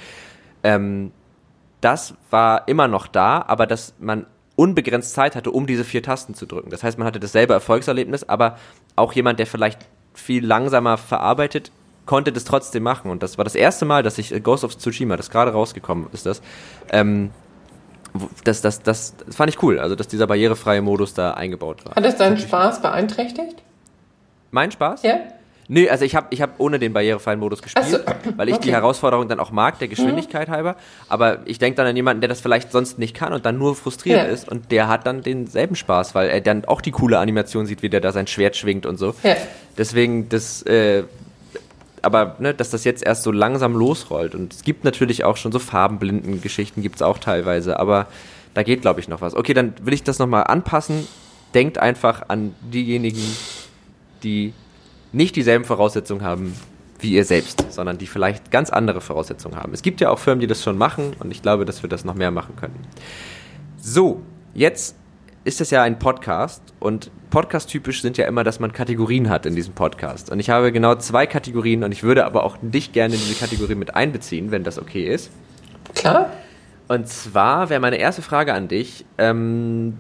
[0.64, 1.12] ähm,
[1.82, 4.26] das war immer noch da, aber dass man
[4.56, 6.70] unbegrenzt Zeit hatte, um diese vier Tasten zu drücken.
[6.70, 8.58] Das heißt, man hatte dasselbe Erfolgserlebnis, aber
[8.96, 9.80] auch jemand, der vielleicht
[10.14, 11.72] viel langsamer verarbeitet,
[12.06, 13.12] konnte das trotzdem machen.
[13.12, 16.26] Und das war das erste Mal, dass ich Ghost of Tsushima, das gerade rausgekommen ist,
[16.26, 16.42] das,
[16.92, 17.32] ähm,
[18.44, 21.96] das, das, das, das fand ich cool, also dass dieser barrierefreie Modus da eingebaut war.
[21.96, 23.64] Hat es deinen Spaß beeinträchtigt?
[24.52, 25.04] Mein Spaß?
[25.04, 25.20] Ja.
[25.68, 27.98] Nö, also ich habe ich hab ohne den barrierefreien Modus gespielt, so.
[28.36, 28.66] weil ich okay.
[28.66, 30.54] die Herausforderung dann auch mag, der Geschwindigkeit mhm.
[30.54, 30.76] halber.
[31.08, 33.76] Aber ich denke dann an jemanden, der das vielleicht sonst nicht kann und dann nur
[33.76, 34.26] frustriert ja.
[34.26, 37.84] ist und der hat dann denselben Spaß, weil er dann auch die coole Animation sieht,
[37.84, 39.16] wie der da sein Schwert schwingt und so.
[39.24, 39.38] Ja.
[39.78, 41.04] Deswegen, das äh,
[42.02, 44.36] aber ne, dass das jetzt erst so langsam losrollt.
[44.36, 48.08] Und es gibt natürlich auch schon so farbenblinden Geschichten, gibt es auch teilweise, aber
[48.54, 49.36] da geht, glaube ich, noch was.
[49.36, 51.08] Okay, dann will ich das nochmal anpassen.
[51.54, 53.24] Denkt einfach an diejenigen,
[54.24, 54.54] die
[55.12, 56.56] nicht dieselben Voraussetzungen haben
[57.00, 59.74] wie ihr selbst, sondern die vielleicht ganz andere Voraussetzungen haben.
[59.74, 62.06] Es gibt ja auch Firmen, die das schon machen und ich glaube, dass wir das
[62.06, 62.76] noch mehr machen können.
[63.78, 64.22] So,
[64.54, 64.96] jetzt
[65.44, 69.56] ist das ja ein Podcast und podcast-typisch sind ja immer, dass man Kategorien hat in
[69.56, 70.30] diesem Podcast.
[70.30, 73.40] Und ich habe genau zwei Kategorien und ich würde aber auch dich gerne in diese
[73.40, 75.32] Kategorie mit einbeziehen, wenn das okay ist.
[75.96, 76.32] Klar.
[76.88, 79.98] Und zwar wäre meine erste Frage an dich, ähm,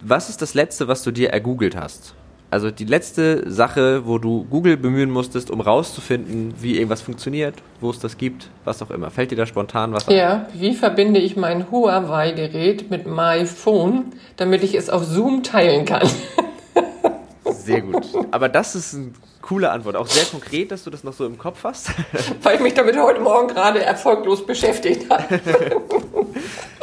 [0.00, 2.14] was ist das Letzte, was du dir ergoogelt hast?
[2.50, 7.90] Also die letzte Sache, wo du Google bemühen musstest, um rauszufinden, wie irgendwas funktioniert, wo
[7.90, 9.10] es das gibt, was auch immer.
[9.10, 10.16] Fällt dir da spontan was ein?
[10.16, 16.08] Ja, wie verbinde ich mein Huawei-Gerät mit MyPhone, damit ich es auf Zoom teilen kann?
[17.44, 18.04] Sehr gut.
[18.32, 19.94] Aber das ist eine coole Antwort.
[19.96, 21.90] Auch sehr konkret, dass du das noch so im Kopf hast.
[22.42, 25.40] Weil ich mich damit heute Morgen gerade erfolglos beschäftigt habe.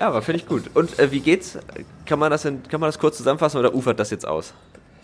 [0.00, 0.64] Ja, aber finde ich gut.
[0.74, 1.58] Und äh, wie geht's?
[2.06, 4.54] Kann man, das in, kann man das kurz zusammenfassen oder ufert das jetzt aus?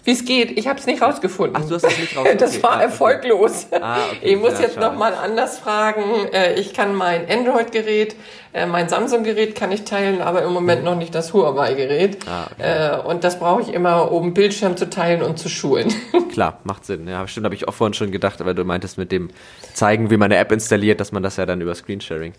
[0.04, 1.60] Wie es geht, ich habe es nicht rausgefunden.
[1.60, 2.38] Ach, du hast es nicht rausgefunden.
[2.46, 2.84] Das war ah, okay.
[2.84, 3.66] erfolglos.
[3.72, 4.18] Ah, okay.
[4.22, 6.02] Ich muss ja, jetzt nochmal anders fragen.
[6.32, 8.14] Äh, ich kann mein Android-Gerät,
[8.52, 12.18] äh, mein Samsung-Gerät kann ich teilen, aber im Moment noch nicht das Huawei-Gerät.
[12.28, 12.94] Ah, okay.
[12.94, 15.92] Äh, und das brauche ich immer, um Bildschirm zu teilen und zu schulen.
[16.32, 17.08] Klar, macht Sinn.
[17.08, 19.30] Ja, stimmt, habe ich auch vorhin schon gedacht, aber du meintest mit dem
[19.74, 22.32] zeigen, wie man eine App installiert, dass man das ja dann über Screensharing.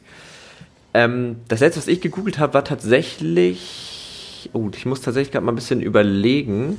[0.93, 4.49] Ähm, das letzte, was ich gegoogelt habe, war tatsächlich.
[4.53, 6.77] Oh, ich muss tatsächlich gerade mal ein bisschen überlegen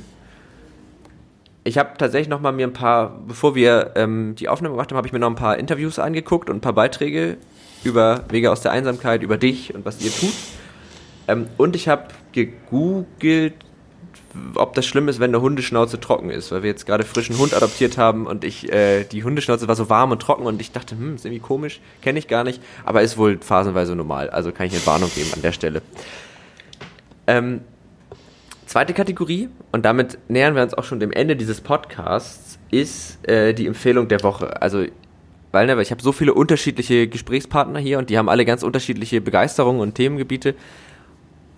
[1.63, 4.97] ich habe tatsächlich noch mal mir ein paar, bevor wir ähm, die Aufnahme gemacht haben,
[4.97, 7.37] habe ich mir noch ein paar Interviews angeguckt und ein paar Beiträge
[7.83, 10.33] über Wege aus der Einsamkeit, über dich und was ihr tut.
[11.27, 13.53] Ähm, und ich habe gegoogelt,
[14.55, 17.53] ob das schlimm ist, wenn eine Hundeschnauze trocken ist, weil wir jetzt gerade frischen Hund
[17.53, 20.95] adoptiert haben und ich äh, die Hundeschnauze war so warm und trocken und ich dachte,
[20.95, 24.67] hm, ist irgendwie komisch, kenne ich gar nicht, aber ist wohl phasenweise normal, also kann
[24.67, 25.81] ich eine Warnung geben an der Stelle.
[27.27, 27.61] Ähm,
[28.69, 33.51] Zweite Kategorie, und damit nähern wir uns auch schon dem Ende dieses Podcasts, ist äh,
[33.55, 34.61] die Empfehlung der Woche.
[34.61, 34.85] Also,
[35.51, 39.21] weil ne, ich habe so viele unterschiedliche Gesprächspartner hier und die haben alle ganz unterschiedliche
[39.21, 40.53] Begeisterungen und Themengebiete.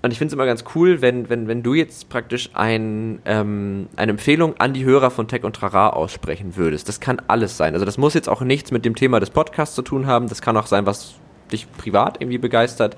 [0.04, 3.88] Und ich finde es immer ganz cool, wenn, wenn, wenn du jetzt praktisch ein, ähm,
[3.96, 6.88] eine Empfehlung an die Hörer von Tech und Trara aussprechen würdest.
[6.88, 7.76] Das kann alles sein.
[7.76, 10.28] Also das muss jetzt auch nichts mit dem Thema des Podcasts zu tun haben.
[10.28, 11.14] Das kann auch sein, was
[11.52, 12.98] dich privat irgendwie begeistert.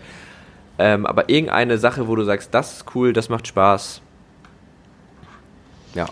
[0.80, 4.02] Ähm, aber irgendeine Sache, wo du sagst, das ist cool, das macht Spaß.
[5.94, 6.06] Ja.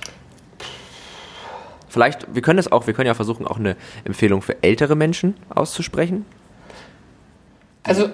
[1.88, 5.36] Vielleicht, wir können es auch, wir können ja versuchen, auch eine Empfehlung für ältere Menschen
[5.50, 6.26] auszusprechen.
[7.84, 8.10] Also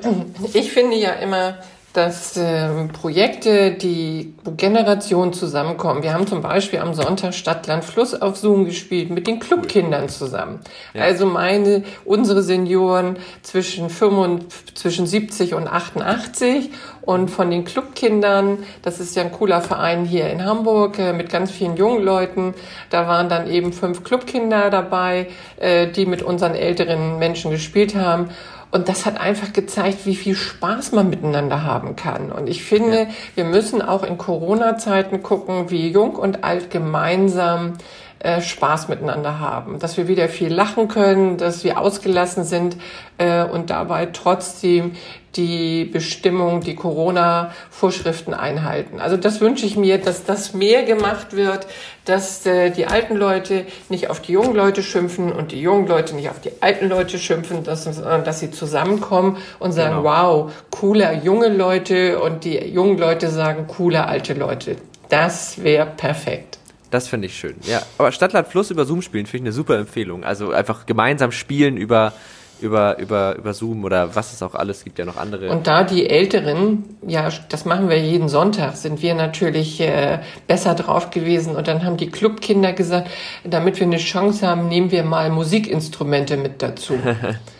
[0.53, 1.57] ich finde ja immer,
[1.97, 6.03] dass äh, Projekte, die, Generationen zusammenkommen.
[6.03, 10.59] Wir haben zum Beispiel am Sonntag Stadtland Fluss auf Zoom gespielt mit den Clubkindern zusammen.
[10.93, 11.01] Ja.
[11.01, 16.69] Also meine, unsere Senioren zwischen 5, zwischen 70 und 88
[17.07, 21.29] und von den Clubkindern, das ist ja ein cooler Verein hier in Hamburg äh, mit
[21.29, 22.53] ganz vielen jungen Leuten.
[22.89, 28.31] Da waren dann eben fünf Clubkinder dabei, äh, die mit unseren älteren Menschen gespielt haben.
[28.71, 32.29] Und das hat einfach gezeigt, wie viel Spaß man miteinander haben kann.
[32.29, 33.07] Und ich finde, ja.
[33.35, 37.77] wir müssen auch in Corona-Zeiten gucken, wie jung und alt gemeinsam
[38.19, 42.77] äh, Spaß miteinander haben, dass wir wieder viel lachen können, dass wir ausgelassen sind
[43.17, 44.93] äh, und dabei trotzdem
[45.35, 48.99] die Bestimmung, die Corona-Vorschriften einhalten.
[48.99, 51.67] Also das wünsche ich mir, dass das mehr gemacht wird,
[52.05, 56.15] dass äh, die alten Leute nicht auf die jungen Leute schimpfen und die jungen Leute
[56.15, 60.09] nicht auf die alten Leute schimpfen, dass, sondern dass sie zusammenkommen und sagen, genau.
[60.09, 64.77] wow, cooler junge Leute und die jungen Leute sagen, cooler alte Leute.
[65.09, 66.56] Das wäre perfekt.
[66.91, 67.55] Das finde ich schön.
[67.63, 70.23] Ja, aber Stadtland Fluss über Zoom spielen finde ich eine super Empfehlung.
[70.23, 72.13] Also einfach gemeinsam spielen über
[72.61, 75.49] über, über, über Zoom oder was es auch alles gibt, ja noch andere.
[75.49, 80.75] Und da die Älteren, ja, das machen wir jeden Sonntag, sind wir natürlich äh, besser
[80.75, 81.55] drauf gewesen.
[81.55, 83.09] Und dann haben die Clubkinder gesagt,
[83.43, 86.97] damit wir eine Chance haben, nehmen wir mal Musikinstrumente mit dazu.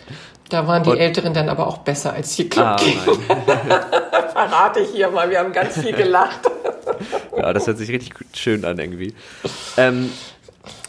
[0.50, 3.18] Da waren die Und, Älteren dann aber auch besser als die Clubkinder.
[3.28, 6.40] Ah, Verrate ich hier mal, wir haben ganz viel gelacht.
[7.38, 9.14] ja, das hört sich richtig schön an irgendwie.
[9.76, 10.10] Ähm,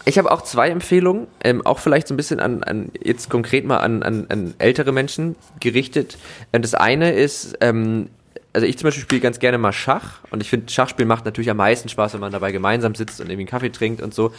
[0.05, 3.65] ich habe auch zwei Empfehlungen, ähm, auch vielleicht so ein bisschen an, an jetzt konkret
[3.67, 6.19] mal an, an, an ältere Menschen gerichtet.
[6.53, 8.09] Und das eine ist, ähm,
[8.53, 11.51] also ich zum Beispiel spiele ganz gerne mal Schach und ich finde, Schachspielen macht natürlich
[11.51, 14.33] am meisten Spaß, wenn man dabei gemeinsam sitzt und irgendwie einen Kaffee trinkt und so.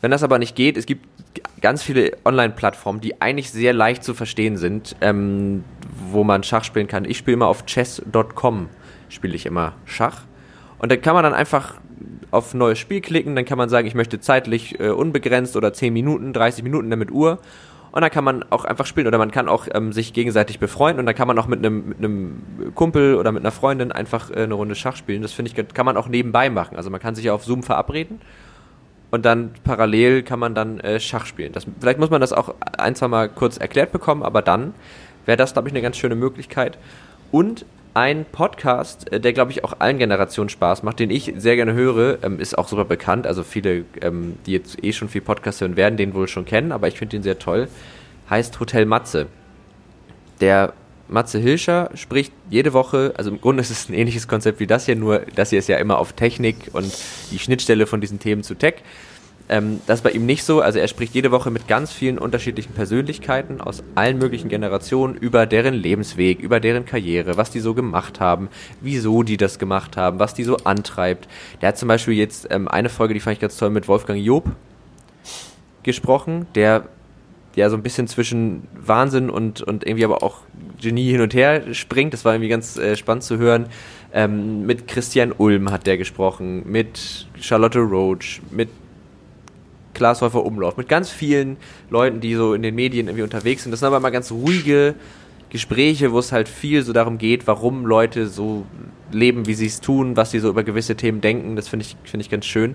[0.00, 1.06] Wenn das aber nicht geht, es gibt
[1.60, 5.64] ganz viele Online-Plattformen, die eigentlich sehr leicht zu verstehen sind, ähm,
[6.10, 7.04] wo man Schach spielen kann.
[7.04, 8.68] Ich spiele immer auf chess.com,
[9.08, 10.22] spiele ich immer Schach.
[10.78, 11.74] Und da kann man dann einfach
[12.30, 15.92] auf neues Spiel klicken, dann kann man sagen, ich möchte zeitlich äh, unbegrenzt oder 10
[15.92, 17.38] Minuten, 30 Minuten damit Uhr.
[17.92, 21.00] Und dann kann man auch einfach spielen oder man kann auch ähm, sich gegenseitig befreunden
[21.00, 22.42] und dann kann man auch mit einem mit einem
[22.74, 25.22] Kumpel oder mit einer Freundin einfach äh, eine Runde Schach spielen.
[25.22, 26.76] Das finde ich kann man auch nebenbei machen.
[26.76, 28.20] Also man kann sich ja auf Zoom verabreden
[29.10, 31.52] und dann parallel kann man dann äh, Schach spielen.
[31.52, 34.74] Das, vielleicht muss man das auch ein, zwei Mal kurz erklärt bekommen, aber dann
[35.26, 36.78] wäre das, glaube ich, eine ganz schöne Möglichkeit.
[37.32, 41.56] Und ein Podcast, äh, der glaube ich auch allen Generationen Spaß macht, den ich sehr
[41.56, 43.26] gerne höre, ähm, ist auch super bekannt.
[43.26, 46.72] Also viele, ähm, die jetzt eh schon viel Podcast hören, werden den wohl schon kennen,
[46.72, 47.68] aber ich finde den sehr toll.
[48.28, 49.28] Heißt Hotel Matze.
[50.40, 50.74] Der
[51.08, 54.86] Matze Hilscher spricht jede Woche, also im Grunde ist es ein ähnliches Konzept wie das
[54.86, 56.92] hier, nur das hier ist ja immer auf Technik und
[57.30, 58.82] die Schnittstelle von diesen Themen zu Tech.
[59.48, 60.60] Ähm, das ist bei ihm nicht so.
[60.60, 65.46] Also er spricht jede Woche mit ganz vielen unterschiedlichen Persönlichkeiten aus allen möglichen Generationen über
[65.46, 68.48] deren Lebensweg, über deren Karriere, was die so gemacht haben,
[68.80, 71.28] wieso die das gemacht haben, was die so antreibt.
[71.60, 74.20] Der hat zum Beispiel jetzt ähm, eine Folge, die fand ich ganz toll, mit Wolfgang
[74.20, 74.50] Job
[75.82, 76.88] gesprochen, der
[77.54, 80.40] ja so ein bisschen zwischen Wahnsinn und, und irgendwie aber auch
[80.80, 82.12] Genie hin und her springt.
[82.12, 83.66] Das war irgendwie ganz äh, spannend zu hören.
[84.12, 88.68] Ähm, mit Christian Ulm hat der gesprochen, mit Charlotte Roach, mit
[89.94, 91.56] Glashäufer Umlauf, mit ganz vielen
[91.90, 93.72] Leuten, die so in den Medien irgendwie unterwegs sind.
[93.72, 94.94] Das sind aber immer ganz ruhige
[95.48, 98.66] Gespräche, wo es halt viel so darum geht, warum Leute so
[99.10, 101.56] leben, wie sie es tun, was sie so über gewisse Themen denken.
[101.56, 102.74] Das finde ich, finde ich ganz schön.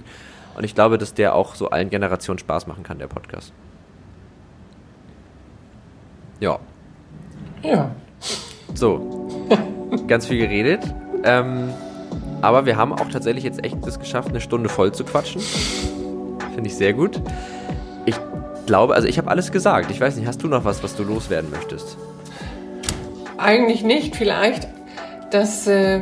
[0.56, 3.54] Und ich glaube, dass der auch so allen Generationen Spaß machen kann, der Podcast.
[6.40, 6.60] Ja.
[7.64, 7.92] Ja.
[8.74, 9.12] So.
[10.08, 10.82] ganz viel geredet.
[11.24, 11.70] Ähm,
[12.42, 15.42] aber wir haben auch tatsächlich jetzt echt es geschafft, eine Stunde voll zu quatschen.
[16.54, 17.22] Finde ich sehr gut.
[18.06, 18.16] Ich
[18.66, 19.92] glaube, also ich habe alles gesagt.
[19.92, 21.98] Ich weiß nicht, hast du noch was, was du loswerden möchtest?
[23.38, 24.16] Eigentlich nicht.
[24.16, 24.68] Vielleicht,
[25.32, 26.02] dass äh,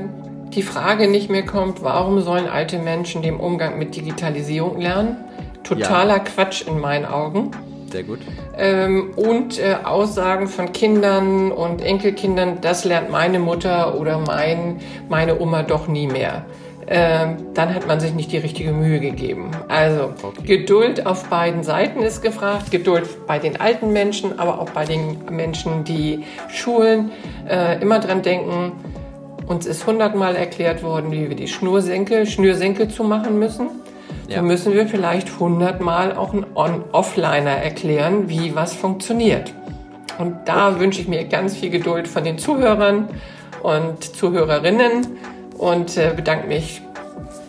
[0.53, 5.18] die Frage nicht mehr kommt, warum sollen alte Menschen den Umgang mit Digitalisierung lernen?
[5.64, 6.24] Totaler ja.
[6.24, 7.51] Quatsch in meinen Augen.
[7.92, 8.20] Sehr gut.
[8.58, 14.80] Ähm, und äh, Aussagen von Kindern und Enkelkindern, das lernt meine Mutter oder mein,
[15.10, 16.46] meine Oma doch nie mehr
[16.90, 19.52] äh, dann hat man sich nicht die richtige Mühe gegeben.
[19.68, 20.58] Also okay.
[20.58, 25.18] Geduld auf beiden Seiten ist gefragt, Geduld bei den alten Menschen, aber auch bei den
[25.30, 27.12] Menschen, die schulen,
[27.48, 28.72] äh, immer dran denken,
[29.48, 33.70] uns ist hundertmal erklärt worden, wie wir die Schnursenkel, Schnürsenkel zu machen müssen.
[34.30, 34.38] Ja.
[34.38, 39.54] So müssen wir vielleicht hundertmal auch einen On-Offliner erklären, wie was funktioniert.
[40.20, 43.10] Und da wünsche ich mir ganz viel Geduld von den Zuhörern
[43.64, 45.18] und Zuhörerinnen
[45.58, 46.82] und äh, bedanke mich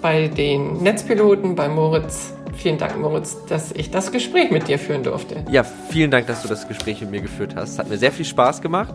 [0.01, 2.33] bei den Netzpiloten, bei Moritz.
[2.55, 5.45] Vielen Dank, Moritz, dass ich das Gespräch mit dir führen durfte.
[5.51, 7.79] Ja, vielen Dank, dass du das Gespräch mit mir geführt hast.
[7.79, 8.95] Hat mir sehr viel Spaß gemacht.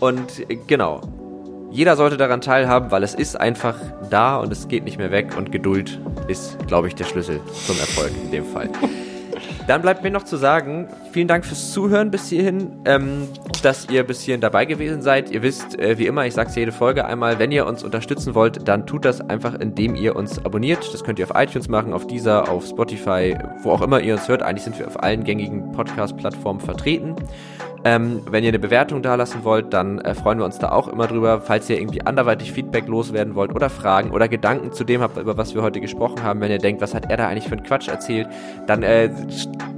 [0.00, 1.00] Und äh, genau,
[1.72, 3.76] jeder sollte daran teilhaben, weil es ist einfach
[4.10, 5.36] da und es geht nicht mehr weg.
[5.36, 5.98] Und Geduld
[6.28, 8.68] ist, glaube ich, der Schlüssel zum Erfolg in dem Fall.
[9.66, 13.28] Dann bleibt mir noch zu sagen, vielen Dank fürs Zuhören bis hierhin, ähm,
[13.62, 15.30] dass ihr bis hierhin dabei gewesen seid.
[15.30, 18.34] Ihr wisst, äh, wie immer, ich sage es jede Folge einmal, wenn ihr uns unterstützen
[18.34, 20.92] wollt, dann tut das einfach, indem ihr uns abonniert.
[20.92, 24.28] Das könnt ihr auf iTunes machen, auf Deezer, auf Spotify, wo auch immer ihr uns
[24.28, 24.42] hört.
[24.42, 27.14] Eigentlich sind wir auf allen gängigen Podcast-Plattformen vertreten.
[27.84, 30.86] Ähm, wenn ihr eine Bewertung da lassen wollt, dann äh, freuen wir uns da auch
[30.86, 31.40] immer drüber.
[31.40, 35.36] Falls ihr irgendwie anderweitig Feedback loswerden wollt oder Fragen oder Gedanken zu dem habt, über
[35.36, 37.64] was wir heute gesprochen haben, wenn ihr denkt, was hat er da eigentlich für einen
[37.64, 38.28] Quatsch erzählt,
[38.68, 39.10] dann äh,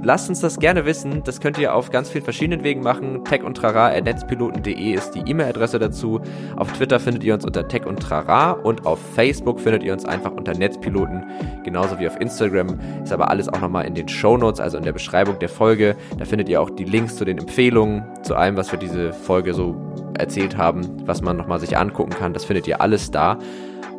[0.03, 1.23] lasst uns das gerne wissen.
[1.23, 3.23] Das könnt ihr auf ganz vielen verschiedenen Wegen machen.
[3.25, 6.21] tech und trara netzpiloten.de ist die E-Mail-Adresse dazu.
[6.57, 10.05] Auf Twitter findet ihr uns unter tech und trara und auf Facebook findet ihr uns
[10.05, 11.23] einfach unter Netzpiloten,
[11.63, 12.79] genauso wie auf Instagram.
[13.03, 15.95] Ist aber alles auch nochmal in den Show Notes, also in der Beschreibung der Folge.
[16.19, 19.53] Da findet ihr auch die Links zu den Empfehlungen zu allem, was wir diese Folge
[19.53, 19.75] so
[20.17, 22.33] erzählt haben, was man nochmal sich angucken kann.
[22.33, 23.37] Das findet ihr alles da.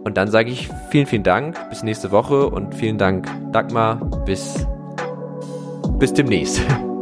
[0.04, 1.56] Und dann sage ich vielen, vielen Dank.
[1.68, 3.96] Bis nächste Woche und vielen Dank, Dagmar.
[4.24, 4.66] Bis,
[5.98, 6.60] bis demnächst.